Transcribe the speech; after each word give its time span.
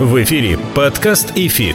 В 0.00 0.22
эфире 0.22 0.60
подкаст 0.76 1.32
«ИФИТ». 1.34 1.74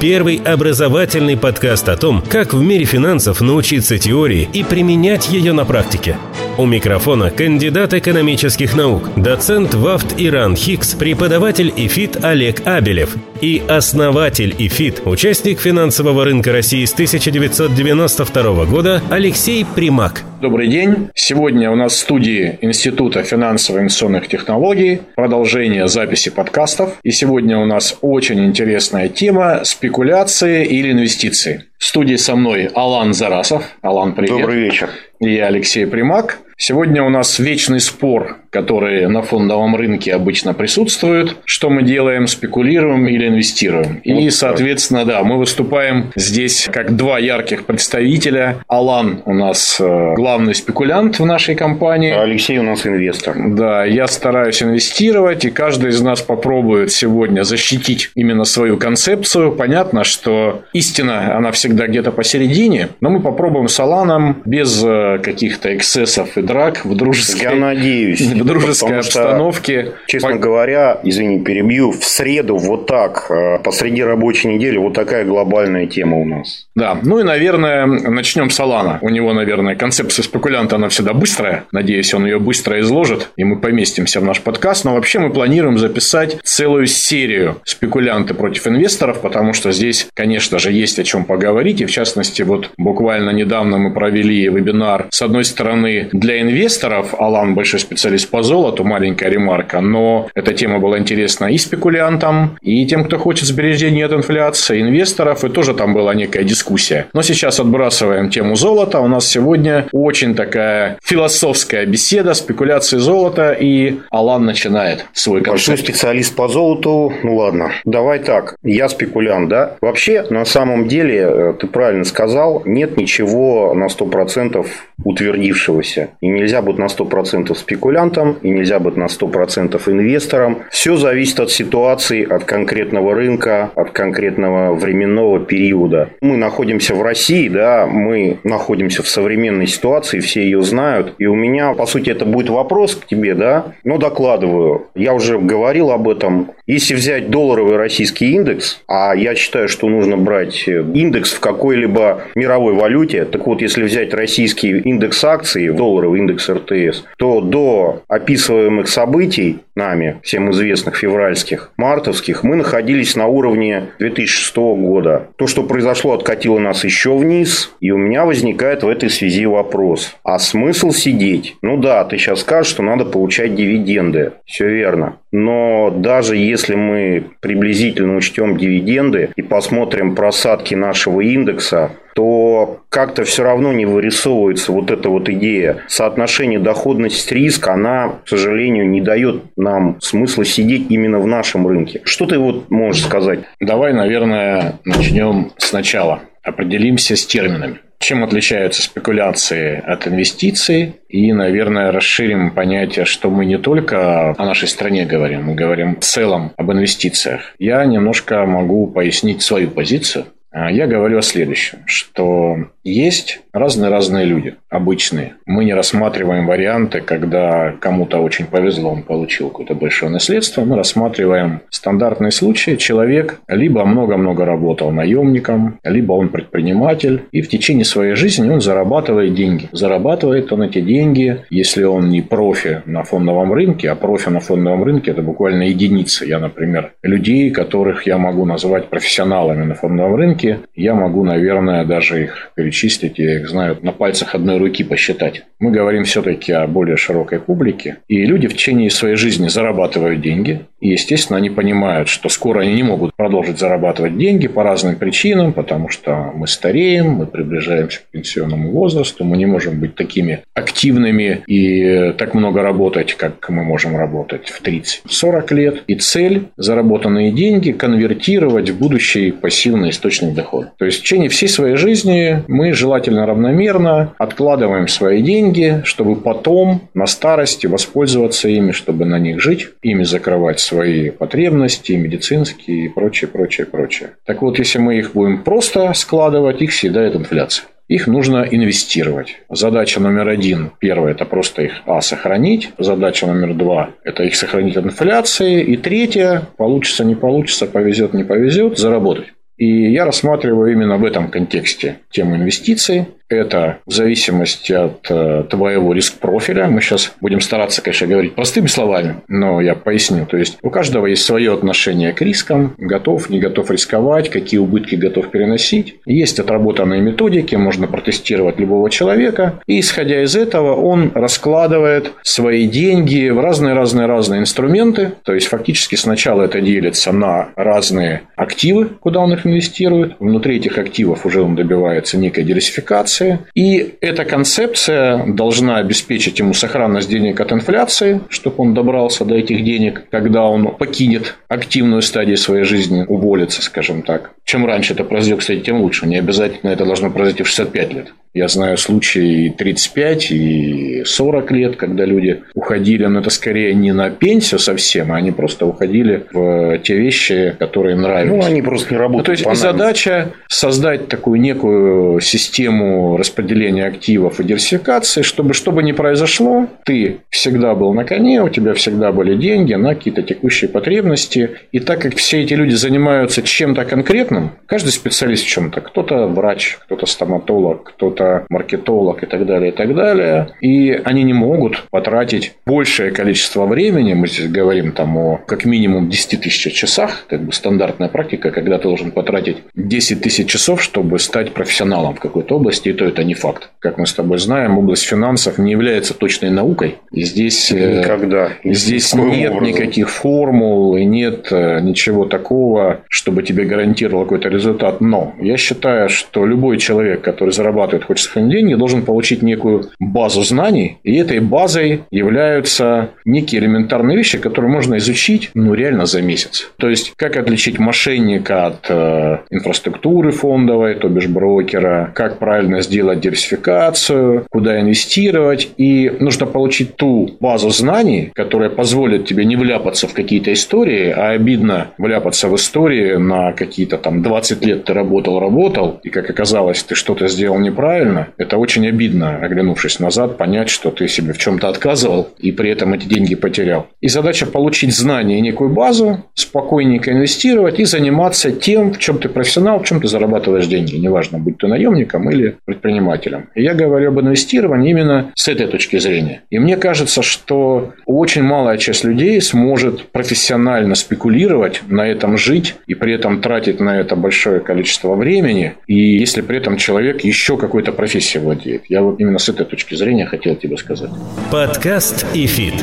Первый 0.00 0.38
образовательный 0.38 1.36
подкаст 1.36 1.88
о 1.88 1.96
том, 1.96 2.20
как 2.20 2.52
в 2.52 2.60
мире 2.60 2.84
финансов 2.84 3.40
научиться 3.40 3.96
теории 3.96 4.48
и 4.52 4.64
применять 4.64 5.28
ее 5.28 5.52
на 5.52 5.64
практике– 5.64 6.18
у 6.58 6.66
микрофона 6.66 7.30
кандидат 7.30 7.94
экономических 7.94 8.76
наук, 8.76 9.10
доцент 9.16 9.74
ВАВТ 9.74 10.14
и 10.18 10.56
РАНХиГС, 10.56 10.94
преподаватель 10.94 11.72
ИФИТ 11.76 12.24
Олег 12.24 12.66
Абелев 12.66 13.16
и 13.40 13.62
основатель 13.68 14.54
ИФИТ, 14.58 15.02
участник 15.06 15.60
финансового 15.60 16.24
рынка 16.24 16.52
России 16.52 16.84
с 16.84 16.92
1992 16.92 18.64
года 18.66 19.02
Алексей 19.10 19.64
Примак. 19.64 20.22
Добрый 20.40 20.68
день. 20.68 21.10
Сегодня 21.14 21.70
у 21.70 21.76
нас 21.76 21.92
в 21.92 21.98
студии 21.98 22.58
Института 22.60 23.22
финансово-инвестиционных 23.22 24.28
технологий 24.28 25.00
продолжение 25.14 25.88
записи 25.88 26.30
подкастов. 26.30 26.98
И 27.02 27.10
сегодня 27.10 27.58
у 27.58 27.66
нас 27.66 27.96
очень 28.00 28.44
интересная 28.44 29.08
тема– 29.08 29.60
спекуляции 29.64 30.64
или 30.66 30.92
инвестиции. 30.92 31.64
В 31.80 31.86
студии 31.86 32.16
со 32.16 32.36
мной 32.36 32.66
Алан 32.74 33.14
Зарасов. 33.14 33.64
Алан, 33.80 34.12
привет. 34.12 34.32
Добрый 34.32 34.64
вечер. 34.64 34.90
И 35.18 35.32
я 35.32 35.46
Алексей 35.46 35.86
Примак. 35.86 36.38
Сегодня 36.58 37.02
у 37.02 37.08
нас 37.08 37.38
вечный 37.38 37.80
спор, 37.80 38.36
который 38.50 39.06
на 39.08 39.22
фондовом 39.22 39.76
рынке 39.76 40.12
обычно 40.12 40.54
присутствует. 40.54 41.36
Что 41.44 41.70
мы 41.70 41.82
делаем, 41.82 42.26
спекулируем 42.26 43.06
или 43.06 43.28
инвестируем. 43.28 44.00
И, 44.04 44.12
вот 44.12 44.32
соответственно, 44.32 45.04
да, 45.04 45.22
мы 45.22 45.38
выступаем 45.38 46.12
здесь 46.16 46.68
как 46.72 46.96
два 46.96 47.18
ярких 47.18 47.64
представителя. 47.64 48.58
Алан 48.66 49.22
у 49.24 49.34
нас 49.34 49.80
э, 49.80 50.14
главный 50.14 50.54
спекулянт 50.54 51.18
в 51.18 51.24
нашей 51.24 51.54
компании. 51.54 52.12
А 52.12 52.22
Алексей 52.22 52.58
у 52.58 52.62
нас 52.62 52.86
инвестор. 52.86 53.36
Да, 53.36 53.84
я 53.84 54.06
стараюсь 54.06 54.62
инвестировать, 54.62 55.44
и 55.44 55.50
каждый 55.50 55.90
из 55.90 56.00
нас 56.00 56.20
попробует 56.20 56.92
сегодня 56.92 57.42
защитить 57.42 58.10
именно 58.14 58.44
свою 58.44 58.76
концепцию. 58.76 59.52
Понятно, 59.52 60.04
что 60.04 60.62
истина, 60.72 61.36
она 61.36 61.52
всегда 61.52 61.86
где-то 61.86 62.10
посередине, 62.10 62.88
но 63.00 63.10
мы 63.10 63.20
попробуем 63.20 63.68
с 63.68 63.78
Аланом 63.78 64.42
без 64.44 64.82
э, 64.84 65.18
каких-то 65.22 65.74
эксцессов 65.76 66.36
и 66.36 66.42
драк 66.42 66.84
в 66.84 66.96
дружеской, 66.96 67.42
Я 67.42 67.54
надеюсь, 67.54 68.20
в 68.40 68.46
дружеской 68.46 68.98
обстановке. 68.98 69.82
Что, 69.82 69.92
честно 70.06 70.30
По... 70.30 70.38
говоря, 70.38 71.00
извини, 71.02 71.40
перебью, 71.40 71.92
в 71.92 72.04
среду 72.04 72.56
вот 72.56 72.86
так, 72.86 73.30
э, 73.30 73.58
посреди 73.62 74.02
рабочей 74.02 74.48
недели, 74.48 74.76
вот 74.76 74.94
такая 74.94 75.24
глобальная 75.24 75.86
тема 75.86 76.18
у 76.18 76.24
нас. 76.24 76.66
Да, 76.74 76.98
ну 77.02 77.18
и, 77.18 77.22
наверное, 77.22 77.86
начнем 77.86 78.50
с 78.50 78.60
Алана. 78.60 78.98
У 79.02 79.08
него, 79.08 79.32
наверное, 79.32 79.76
концепция 79.76 80.22
спекулянта, 80.22 80.76
она 80.76 80.88
всегда 80.88 81.12
быстрая. 81.12 81.64
Надеюсь, 81.72 82.12
он 82.14 82.26
ее 82.26 82.38
быстро 82.38 82.80
изложит, 82.80 83.30
и 83.36 83.44
мы 83.44 83.58
поместимся 83.58 84.20
в 84.20 84.24
наш 84.24 84.40
подкаст. 84.40 84.84
Но 84.84 84.94
вообще 84.94 85.18
мы 85.18 85.30
планируем 85.30 85.78
записать 85.78 86.38
целую 86.42 86.86
серию 86.86 87.60
спекулянты 87.64 88.34
против 88.34 88.66
инвесторов, 88.66 89.20
потому 89.20 89.52
что 89.52 89.72
здесь, 89.72 90.08
конечно 90.14 90.58
же, 90.58 90.72
есть 90.72 90.98
о 90.98 91.04
чем 91.04 91.24
поговорить. 91.24 91.80
И, 91.80 91.86
в 91.86 91.90
частности, 91.90 92.42
вот 92.42 92.70
буквально 92.78 93.30
недавно 93.30 93.78
мы 93.78 93.92
провели 93.92 94.48
вебинар, 94.48 95.06
с 95.10 95.22
одной 95.22 95.44
стороны, 95.44 96.08
для 96.12 96.40
инвесторов, 96.40 97.14
Алан 97.18 97.54
большой 97.54 97.80
специалист 97.80 98.29
по 98.30 98.42
золоту, 98.42 98.84
маленькая 98.84 99.30
ремарка, 99.30 99.80
но 99.80 100.28
эта 100.34 100.54
тема 100.54 100.78
была 100.78 100.98
интересна 100.98 101.46
и 101.46 101.58
спекулянтам, 101.58 102.58
и 102.62 102.86
тем, 102.86 103.04
кто 103.04 103.18
хочет 103.18 103.46
сбережения 103.46 104.06
от 104.06 104.12
инфляции, 104.12 104.80
инвесторов, 104.80 105.44
и 105.44 105.48
тоже 105.48 105.74
там 105.74 105.94
была 105.94 106.14
некая 106.14 106.44
дискуссия. 106.44 107.06
Но 107.12 107.22
сейчас 107.22 107.60
отбрасываем 107.60 108.30
тему 108.30 108.56
золота. 108.56 109.00
У 109.00 109.08
нас 109.08 109.26
сегодня 109.26 109.86
очень 109.92 110.34
такая 110.34 110.98
философская 111.02 111.86
беседа, 111.86 112.34
спекуляции 112.34 112.98
золота, 112.98 113.52
и 113.52 113.98
Алан 114.10 114.44
начинает 114.44 115.06
свой 115.12 115.42
концепт. 115.42 115.68
Большой 115.68 115.78
специалист 115.78 116.34
по 116.34 116.48
золоту, 116.48 117.12
ну 117.22 117.36
ладно, 117.36 117.72
давай 117.84 118.18
так, 118.20 118.56
я 118.62 118.88
спекулянт, 118.88 119.48
да? 119.48 119.76
Вообще, 119.80 120.24
на 120.30 120.44
самом 120.44 120.88
деле, 120.88 121.18
э, 121.20 121.54
ты 121.58 121.66
правильно 121.66 122.04
сказал, 122.04 122.62
нет 122.64 122.96
ничего 122.96 123.74
на 123.74 123.86
100% 123.86 124.66
утвердившегося. 125.04 126.10
И 126.20 126.28
нельзя 126.28 126.62
быть 126.62 126.78
на 126.78 126.86
100% 126.86 127.54
спекулянтом, 127.54 128.19
и 128.42 128.50
нельзя 128.50 128.78
быть 128.78 128.96
на 128.96 129.04
100% 129.04 129.80
инвестором. 129.90 130.62
Все 130.70 130.96
зависит 130.96 131.40
от 131.40 131.50
ситуации, 131.50 132.24
от 132.24 132.44
конкретного 132.44 133.14
рынка, 133.14 133.70
от 133.74 133.90
конкретного 133.90 134.74
временного 134.74 135.40
периода. 135.40 136.10
Мы 136.20 136.36
находимся 136.36 136.94
в 136.94 137.02
России, 137.02 137.48
да, 137.48 137.86
мы 137.86 138.38
находимся 138.44 139.02
в 139.02 139.08
современной 139.08 139.66
ситуации, 139.66 140.20
все 140.20 140.42
ее 140.42 140.62
знают. 140.62 141.14
И 141.18 141.26
у 141.26 141.34
меня, 141.34 141.72
по 141.74 141.86
сути, 141.86 142.10
это 142.10 142.24
будет 142.24 142.50
вопрос 142.50 142.94
к 142.96 143.06
тебе, 143.06 143.34
да, 143.34 143.74
но 143.84 143.98
докладываю. 143.98 144.86
Я 144.94 145.14
уже 145.14 145.38
говорил 145.38 145.90
об 145.90 146.08
этом. 146.08 146.50
Если 146.66 146.94
взять 146.94 147.30
долларовый 147.30 147.76
российский 147.76 148.32
индекс, 148.32 148.82
а 148.86 149.14
я 149.14 149.34
считаю, 149.34 149.68
что 149.68 149.88
нужно 149.88 150.16
брать 150.16 150.68
индекс 150.68 151.32
в 151.32 151.40
какой-либо 151.40 152.22
мировой 152.34 152.74
валюте, 152.74 153.24
так 153.24 153.46
вот, 153.46 153.60
если 153.60 153.82
взять 153.82 154.14
российский 154.14 154.78
индекс 154.78 155.24
акций, 155.24 155.68
долларовый 155.70 156.20
индекс 156.20 156.48
РТС, 156.48 157.04
то 157.16 157.40
до 157.40 158.02
описываемых 158.10 158.88
событий 158.88 159.60
нами, 159.80 160.20
всем 160.22 160.50
известных 160.50 160.96
февральских, 160.96 161.72
мартовских, 161.76 162.44
мы 162.44 162.56
находились 162.56 163.16
на 163.16 163.26
уровне 163.26 163.84
2006 163.98 164.56
года. 164.56 165.28
То, 165.36 165.46
что 165.46 165.62
произошло, 165.62 166.12
откатило 166.12 166.58
нас 166.58 166.84
еще 166.84 167.16
вниз, 167.16 167.74
и 167.80 167.90
у 167.90 167.96
меня 167.96 168.26
возникает 168.26 168.82
в 168.82 168.88
этой 168.88 169.08
связи 169.08 169.46
вопрос. 169.46 170.16
А 170.22 170.38
смысл 170.38 170.90
сидеть? 170.90 171.56
Ну 171.62 171.78
да, 171.78 172.04
ты 172.04 172.18
сейчас 172.18 172.40
скажешь, 172.40 172.70
что 172.70 172.82
надо 172.82 173.06
получать 173.06 173.54
дивиденды. 173.54 174.32
Все 174.44 174.68
верно. 174.68 175.16
Но 175.32 175.90
даже 175.90 176.36
если 176.36 176.74
мы 176.74 177.24
приблизительно 177.40 178.16
учтем 178.16 178.56
дивиденды 178.56 179.30
и 179.36 179.42
посмотрим 179.42 180.14
просадки 180.14 180.74
нашего 180.74 181.20
индекса, 181.20 181.92
то 182.14 182.80
как-то 182.88 183.24
все 183.24 183.44
равно 183.44 183.72
не 183.72 183.86
вырисовывается 183.86 184.72
вот 184.72 184.90
эта 184.90 185.08
вот 185.08 185.28
идея. 185.28 185.78
Соотношение 185.86 186.58
доходность-риск, 186.58 187.68
она, 187.68 188.14
к 188.24 188.28
сожалению, 188.28 188.88
не 188.88 189.00
дает 189.00 189.44
нам 189.70 190.00
смысла 190.00 190.44
сидеть 190.44 190.86
именно 190.90 191.18
в 191.18 191.26
нашем 191.26 191.66
рынке. 191.66 192.00
Что 192.04 192.26
ты 192.26 192.38
вот 192.38 192.70
можешь 192.70 193.04
сказать? 193.04 193.40
Давай, 193.60 193.92
наверное, 193.92 194.80
начнем 194.84 195.52
сначала. 195.58 196.20
Определимся 196.42 197.16
с 197.16 197.26
терминами. 197.26 197.78
Чем 198.00 198.24
отличаются 198.24 198.80
спекуляции 198.80 199.82
от 199.86 200.08
инвестиций? 200.08 200.94
И, 201.08 201.32
наверное, 201.34 201.92
расширим 201.92 202.50
понятие, 202.50 203.04
что 203.04 203.30
мы 203.30 203.44
не 203.44 203.58
только 203.58 204.30
о 204.30 204.44
нашей 204.46 204.68
стране 204.68 205.04
говорим, 205.04 205.44
мы 205.44 205.54
говорим 205.54 205.96
в 205.96 206.00
целом 206.00 206.52
об 206.56 206.72
инвестициях. 206.72 207.54
Я 207.58 207.84
немножко 207.84 208.46
могу 208.46 208.86
пояснить 208.86 209.42
свою 209.42 209.70
позицию. 209.70 210.24
А 210.50 210.70
я 210.70 210.86
говорю 210.86 211.18
о 211.18 211.22
следующем, 211.22 211.80
что 211.86 212.56
есть 212.82 213.42
разные-разные 213.52 214.24
люди, 214.24 214.54
обычные. 214.68 215.34
Мы 215.44 215.64
не 215.64 215.74
рассматриваем 215.74 216.46
варианты, 216.46 217.00
когда 217.00 217.72
кому-то 217.80 218.18
очень 218.18 218.46
повезло, 218.46 218.90
он 218.90 219.02
получил 219.02 219.48
какое-то 219.48 219.74
большое 219.74 220.10
наследство. 220.10 220.64
Мы 220.64 220.76
рассматриваем 220.76 221.60
стандартные 221.70 222.30
случаи. 222.30 222.76
Человек 222.76 223.40
либо 223.48 223.84
много-много 223.84 224.44
работал 224.44 224.90
наемником, 224.92 225.78
либо 225.84 226.12
он 226.12 226.30
предприниматель, 226.30 227.22
и 227.32 227.42
в 227.42 227.48
течение 227.48 227.84
своей 227.84 228.14
жизни 228.14 228.48
он 228.48 228.60
зарабатывает 228.60 229.34
деньги. 229.34 229.68
Зарабатывает 229.72 230.52
он 230.52 230.62
эти 230.62 230.80
деньги, 230.80 231.44
если 231.50 231.84
он 231.84 232.08
не 232.08 232.22
профи 232.22 232.82
на 232.86 233.02
фондовом 233.04 233.52
рынке, 233.52 233.90
а 233.90 233.94
профи 233.94 234.30
на 234.30 234.40
фондовом 234.40 234.84
рынке– 234.84 235.10
это 235.12 235.22
буквально 235.22 235.64
единицы. 235.64 236.24
Я, 236.24 236.38
например, 236.38 236.92
людей, 237.02 237.50
которых 237.50 238.06
я 238.06 238.16
могу 238.16 238.46
назвать 238.46 238.88
профессионалами 238.88 239.64
на 239.64 239.74
фондовом 239.74 240.14
рынке, 240.14 240.60
я 240.74 240.94
могу, 240.94 241.24
наверное, 241.24 241.84
даже 241.84 242.22
их 242.24 242.52
перечислить 242.54 242.69
перечислить, 242.70 243.18
я 243.18 243.40
их 243.40 243.48
знаю 243.48 243.78
на 243.82 243.92
пальцах 243.92 244.34
одной 244.34 244.58
руки 244.58 244.84
посчитать. 244.84 245.42
Мы 245.58 245.72
говорим 245.72 246.04
все-таки 246.04 246.52
о 246.52 246.66
более 246.66 246.96
широкой 246.96 247.40
публике. 247.40 247.98
И 248.08 248.24
люди 248.24 248.46
в 248.46 248.54
течение 248.54 248.90
своей 248.90 249.16
жизни 249.16 249.48
зарабатывают 249.48 250.20
деньги. 250.20 250.60
И, 250.80 250.88
естественно, 250.88 251.36
они 251.36 251.50
понимают, 251.50 252.08
что 252.08 252.28
скоро 252.28 252.60
они 252.60 252.72
не 252.72 252.82
могут 252.82 253.14
продолжить 253.14 253.58
зарабатывать 253.58 254.16
деньги 254.16 254.46
по 254.48 254.62
разным 254.62 254.96
причинам, 254.96 255.52
потому 255.52 255.90
что 255.90 256.32
мы 256.34 256.46
стареем, 256.46 257.10
мы 257.10 257.26
приближаемся 257.26 258.00
к 258.00 258.10
пенсионному 258.10 258.70
возрасту, 258.70 259.24
мы 259.24 259.36
не 259.36 259.46
можем 259.46 259.78
быть 259.78 259.94
такими 259.94 260.40
активными 260.54 261.42
и 261.46 262.12
так 262.16 262.32
много 262.34 262.62
работать, 262.62 263.14
как 263.14 263.50
мы 263.50 263.62
можем 263.62 263.96
работать 263.96 264.48
в 264.48 264.62
30-40 264.62 265.54
лет. 265.54 265.82
И 265.86 265.96
цель– 265.96 266.44
заработанные 266.56 267.32
деньги 267.32 267.72
конвертировать 267.72 268.70
в 268.70 268.78
будущий 268.78 269.32
пассивный 269.32 269.90
источник 269.90 270.34
дохода. 270.34 270.72
То 270.78 270.86
есть 270.86 271.00
в 271.00 271.02
течение 271.02 271.28
всей 271.28 271.48
своей 271.48 271.76
жизни 271.76 272.42
мы 272.48 272.59
мы 272.60 272.74
желательно 272.74 273.24
равномерно 273.24 274.12
откладываем 274.18 274.86
свои 274.86 275.22
деньги, 275.22 275.80
чтобы 275.84 276.14
потом 276.14 276.90
на 276.92 277.06
старости 277.06 277.66
воспользоваться 277.66 278.50
ими, 278.50 278.72
чтобы 278.72 279.06
на 279.06 279.18
них 279.18 279.40
жить, 279.40 279.70
ими 279.80 280.02
закрывать 280.02 280.60
свои 280.60 281.08
потребности, 281.08 281.92
медицинские 281.92 282.84
и 282.84 282.88
прочее, 282.90 283.28
прочее, 283.28 283.66
прочее. 283.66 284.10
Так 284.26 284.42
вот, 284.42 284.58
если 284.58 284.78
мы 284.78 284.98
их 284.98 285.14
будем 285.14 285.42
просто 285.42 285.90
складывать, 285.94 286.60
их 286.60 286.74
съедает 286.74 287.16
инфляция. 287.16 287.64
их 287.88 288.06
нужно 288.06 288.46
инвестировать. 288.48 289.38
Задача 289.48 289.98
номер 289.98 290.28
один, 290.28 290.70
первое, 290.78 291.12
это 291.12 291.24
просто 291.24 291.62
их, 291.62 291.72
а, 291.86 292.02
сохранить. 292.02 292.70
Задача 292.78 293.26
номер 293.26 293.54
два, 293.54 293.90
это 294.04 294.22
их 294.22 294.36
сохранить 294.36 294.76
от 294.76 294.84
инфляции. 294.84 295.62
И 295.62 295.76
третье, 295.78 296.42
получится, 296.58 297.04
не 297.04 297.14
получится, 297.14 297.66
повезет, 297.66 298.12
не 298.12 298.22
повезет, 298.22 298.78
заработать. 298.78 299.32
И 299.60 299.92
я 299.92 300.06
рассматриваю 300.06 300.72
именно 300.72 300.96
в 300.96 301.04
этом 301.04 301.30
контексте 301.30 301.98
тему 302.10 302.34
инвестиций. 302.34 303.08
Это 303.30 303.78
в 303.86 303.92
зависимости 303.92 304.72
от 304.72 305.06
э, 305.08 305.44
твоего 305.48 305.92
риск-профиля. 305.92 306.66
Мы 306.66 306.80
сейчас 306.80 307.12
будем 307.20 307.40
стараться, 307.40 307.80
конечно, 307.80 308.08
говорить 308.08 308.34
простыми 308.34 308.66
словами, 308.66 309.20
но 309.28 309.60
я 309.60 309.76
поясню. 309.76 310.26
То 310.26 310.36
есть 310.36 310.58
у 310.62 310.70
каждого 310.70 311.06
есть 311.06 311.24
свое 311.24 311.54
отношение 311.54 312.12
к 312.12 312.20
рискам, 312.22 312.74
готов, 312.76 313.30
не 313.30 313.38
готов 313.38 313.70
рисковать, 313.70 314.30
какие 314.30 314.58
убытки 314.58 314.96
готов 314.96 315.30
переносить. 315.30 316.00
Есть 316.06 316.40
отработанные 316.40 317.00
методики, 317.00 317.54
можно 317.54 317.86
протестировать 317.86 318.58
любого 318.58 318.90
человека. 318.90 319.60
И 319.68 319.78
исходя 319.78 320.24
из 320.24 320.34
этого, 320.34 320.74
он 320.74 321.12
раскладывает 321.14 322.10
свои 322.22 322.66
деньги 322.66 323.28
в 323.28 323.38
разные-разные-разные 323.38 324.40
инструменты. 324.40 325.12
То 325.22 325.34
есть 325.34 325.46
фактически 325.46 325.94
сначала 325.94 326.42
это 326.42 326.60
делится 326.60 327.12
на 327.12 327.50
разные 327.54 328.22
активы, 328.34 328.86
куда 328.86 329.20
он 329.20 329.32
их 329.34 329.46
инвестирует. 329.46 330.16
Внутри 330.18 330.56
этих 330.56 330.78
активов 330.78 331.24
уже 331.26 331.42
он 331.42 331.54
добивается 331.54 332.18
некой 332.18 332.42
диверсификации 332.42 333.19
инфляции. 333.20 333.38
И 333.54 333.94
эта 334.00 334.24
концепция 334.24 335.24
должна 335.26 335.76
обеспечить 335.78 336.38
ему 336.38 336.54
сохранность 336.54 337.08
денег 337.08 337.40
от 337.40 337.52
инфляции, 337.52 338.20
чтобы 338.28 338.56
он 338.58 338.74
добрался 338.74 339.24
до 339.24 339.34
этих 339.34 339.64
денег, 339.64 340.04
когда 340.10 340.44
он 340.44 340.74
покинет 340.76 341.36
активную 341.48 342.02
стадию 342.02 342.36
своей 342.36 342.64
жизни, 342.64 343.04
уволится, 343.06 343.62
скажем 343.62 344.02
так. 344.02 344.32
Чем 344.44 344.66
раньше 344.66 344.94
это 344.94 345.04
произойдет, 345.04 345.40
кстати, 345.40 345.60
тем 345.60 345.80
лучше. 345.80 346.06
Не 346.06 346.18
обязательно 346.18 346.70
это 346.70 346.84
должно 346.84 347.10
произойти 347.10 347.42
в 347.42 347.48
65 347.48 347.92
лет. 347.92 348.12
Я 348.32 348.46
знаю 348.46 348.76
случаи 348.76 349.46
и 349.46 349.50
35, 349.50 350.30
и 350.30 351.02
40 351.04 351.50
лет, 351.50 351.76
когда 351.76 352.04
люди 352.04 352.42
уходили, 352.54 353.04
но 353.06 353.20
это 353.20 353.30
скорее 353.30 353.74
не 353.74 353.92
на 353.92 354.10
пенсию 354.10 354.60
совсем, 354.60 355.10
а 355.10 355.16
они 355.16 355.32
просто 355.32 355.66
уходили 355.66 356.26
в 356.32 356.78
те 356.78 356.96
вещи, 356.96 357.56
которые 357.58 357.96
нравились. 357.96 358.30
Ну, 358.30 358.44
они 358.44 358.62
просто 358.62 358.94
не 358.94 358.98
работают. 358.98 359.40
Ну, 359.40 359.44
то 359.44 359.50
есть, 359.50 359.60
задача 359.60 360.32
создать 360.46 361.08
такую 361.08 361.40
некую 361.40 362.20
систему 362.20 363.16
распределения 363.16 363.86
активов 363.86 364.38
и 364.38 364.44
диверсификации, 364.44 365.22
чтобы 365.22 365.52
что 365.52 365.72
бы 365.72 365.82
ни 365.82 365.90
произошло, 365.90 366.68
ты 366.84 367.18
всегда 367.30 367.74
был 367.74 367.92
на 367.94 368.04
коне, 368.04 368.44
у 368.44 368.48
тебя 368.48 368.74
всегда 368.74 369.10
были 369.10 369.34
деньги 369.34 369.74
на 369.74 369.96
какие-то 369.96 370.22
текущие 370.22 370.70
потребности. 370.70 371.50
И 371.72 371.80
так 371.80 372.00
как 372.00 372.14
все 372.14 372.42
эти 372.42 372.54
люди 372.54 372.74
занимаются 372.74 373.42
чем-то 373.42 373.84
конкретным, 373.86 374.52
каждый 374.66 374.90
специалист 374.90 375.44
в 375.44 375.48
чем-то, 375.48 375.80
кто-то 375.80 376.28
врач, 376.28 376.78
кто-то 376.84 377.06
стоматолог, 377.06 377.92
кто-то 377.94 378.19
кто 378.20 378.44
маркетолог 378.48 379.22
и 379.22 379.26
так 379.26 379.46
далее, 379.46 379.72
и 379.72 379.74
так 379.74 379.94
далее. 379.94 380.48
И 380.60 381.00
они 381.04 381.22
не 381.22 381.32
могут 381.32 381.84
потратить 381.90 382.54
большее 382.66 383.10
количество 383.10 383.66
времени, 383.66 384.14
мы 384.14 384.28
здесь 384.28 384.48
говорим 384.48 384.92
там 384.92 385.16
о 385.16 385.40
как 385.46 385.64
минимум 385.64 386.08
10 386.10 386.40
тысяч 386.40 386.72
часах, 386.74 387.24
как 387.28 387.42
бы 387.42 387.52
стандартная 387.52 388.08
практика, 388.08 388.50
когда 388.50 388.78
ты 388.78 388.84
должен 388.84 389.10
потратить 389.10 389.58
10 389.74 390.20
тысяч 390.20 390.48
часов, 390.48 390.82
чтобы 390.82 391.18
стать 391.18 391.52
профессионалом 391.52 392.14
в 392.14 392.20
какой-то 392.20 392.56
области, 392.56 392.90
и 392.90 392.92
то 392.92 393.04
это 393.04 393.24
не 393.24 393.34
факт. 393.34 393.70
Как 393.78 393.98
мы 393.98 394.06
с 394.06 394.12
тобой 394.12 394.38
знаем, 394.38 394.78
область 394.78 395.06
финансов 395.06 395.58
не 395.58 395.72
является 395.72 396.14
точной 396.14 396.50
наукой. 396.50 396.96
И 397.12 397.22
здесь, 397.22 397.72
э, 397.72 398.00
Никогда. 398.00 398.50
здесь 398.64 399.14
нет 399.14 399.52
образом. 399.52 399.64
никаких 399.64 400.10
формул 400.10 400.96
и 400.96 401.04
нет 401.04 401.48
э, 401.50 401.80
ничего 401.80 402.24
такого, 402.26 403.00
чтобы 403.08 403.42
тебе 403.42 403.64
гарантировал 403.64 404.24
какой-то 404.24 404.48
результат. 404.48 405.00
Но 405.00 405.34
я 405.40 405.56
считаю, 405.56 406.08
что 406.08 406.44
любой 406.44 406.78
человек, 406.78 407.22
который 407.22 407.50
зарабатывает 407.50 408.04
хочет 408.10 408.26
сохранить 408.26 408.50
деньги, 408.50 408.74
должен 408.74 409.02
получить 409.02 409.40
некую 409.40 409.90
базу 410.00 410.42
знаний, 410.42 410.98
и 411.04 411.14
этой 411.14 411.38
базой 411.38 412.02
являются 412.10 413.10
некие 413.24 413.60
элементарные 413.60 414.16
вещи, 414.16 414.38
которые 414.38 414.68
можно 414.68 414.96
изучить, 414.96 415.50
ну, 415.54 415.74
реально 415.74 416.06
за 416.06 416.20
месяц. 416.20 416.72
То 416.76 416.88
есть, 416.88 417.12
как 417.14 417.36
отличить 417.36 417.78
мошенника 417.78 418.66
от 418.66 418.86
э, 418.88 419.38
инфраструктуры 419.50 420.32
фондовой, 420.32 420.96
то 420.96 421.08
бишь 421.08 421.28
брокера, 421.28 422.10
как 422.12 422.40
правильно 422.40 422.80
сделать 422.80 423.20
диверсификацию, 423.20 424.44
куда 424.50 424.80
инвестировать, 424.80 425.68
и 425.76 426.10
нужно 426.18 426.46
получить 426.46 426.96
ту 426.96 427.36
базу 427.38 427.70
знаний, 427.70 428.32
которая 428.34 428.70
позволит 428.70 429.26
тебе 429.26 429.44
не 429.44 429.54
вляпаться 429.54 430.08
в 430.08 430.14
какие-то 430.14 430.52
истории, 430.52 431.10
а 431.10 431.30
обидно 431.30 431.92
вляпаться 431.96 432.48
в 432.48 432.56
истории 432.56 433.14
на 433.14 433.52
какие-то 433.52 433.98
там 433.98 434.22
20 434.22 434.64
лет 434.64 434.84
ты 434.84 434.94
работал, 434.94 435.38
работал, 435.38 436.00
и 436.02 436.10
как 436.10 436.28
оказалось, 436.28 436.82
ты 436.82 436.96
что-то 436.96 437.28
сделал 437.28 437.60
неправильно, 437.60 437.99
неправильно, 438.00 438.28
это 438.36 438.58
очень 438.58 438.86
обидно, 438.86 439.36
оглянувшись 439.36 440.00
назад, 440.00 440.36
понять, 440.36 440.68
что 440.68 440.90
ты 440.90 441.08
себе 441.08 441.32
в 441.32 441.38
чем-то 441.38 441.68
отказывал 441.68 442.28
и 442.38 442.52
при 442.52 442.70
этом 442.70 442.94
эти 442.94 443.06
деньги 443.06 443.34
потерял. 443.34 443.86
И 444.00 444.08
задача 444.08 444.46
получить 444.46 444.94
знания 444.94 445.38
и 445.38 445.42
некую 445.42 445.70
базу, 445.70 446.24
спокойненько 446.34 447.12
инвестировать 447.12 447.78
и 447.80 447.84
заниматься 447.84 448.50
тем, 448.52 448.92
в 448.92 448.98
чем 448.98 449.18
ты 449.18 449.28
профессионал, 449.28 449.80
в 449.80 449.84
чем 449.84 450.00
ты 450.00 450.08
зарабатываешь 450.08 450.66
деньги. 450.66 450.96
Неважно, 450.96 451.38
будь 451.38 451.58
ты 451.58 451.66
наемником 451.66 452.30
или 452.30 452.56
предпринимателем. 452.64 453.48
И 453.54 453.62
я 453.62 453.74
говорю 453.74 454.08
об 454.08 454.20
инвестировании 454.20 454.90
именно 454.90 455.32
с 455.34 455.48
этой 455.48 455.66
точки 455.66 455.98
зрения. 455.98 456.42
И 456.50 456.58
мне 456.58 456.76
кажется, 456.76 457.22
что 457.22 457.92
очень 458.06 458.42
малая 458.42 458.78
часть 458.78 459.04
людей 459.04 459.40
сможет 459.40 460.10
профессионально 460.12 460.94
спекулировать, 460.94 461.82
на 461.88 462.06
этом 462.06 462.36
жить 462.36 462.76
и 462.86 462.94
при 462.94 463.12
этом 463.12 463.40
тратить 463.40 463.80
на 463.80 464.00
это 464.00 464.16
большое 464.16 464.60
количество 464.60 465.14
времени. 465.14 465.74
И 465.86 466.18
если 466.18 466.40
при 466.40 466.58
этом 466.58 466.76
человек 466.76 467.24
еще 467.24 467.56
какой-то 467.56 467.89
какой-то 467.90 467.92
профессией 467.92 468.42
владеет. 468.42 468.84
Я 468.88 469.02
вот 469.02 469.20
именно 469.20 469.38
с 469.38 469.48
этой 469.48 469.66
точки 469.66 469.94
зрения 469.94 470.26
хотел 470.26 470.56
тебе 470.56 470.76
сказать. 470.76 471.10
Подкаст 471.50 472.26
ИФИТ. 472.34 472.74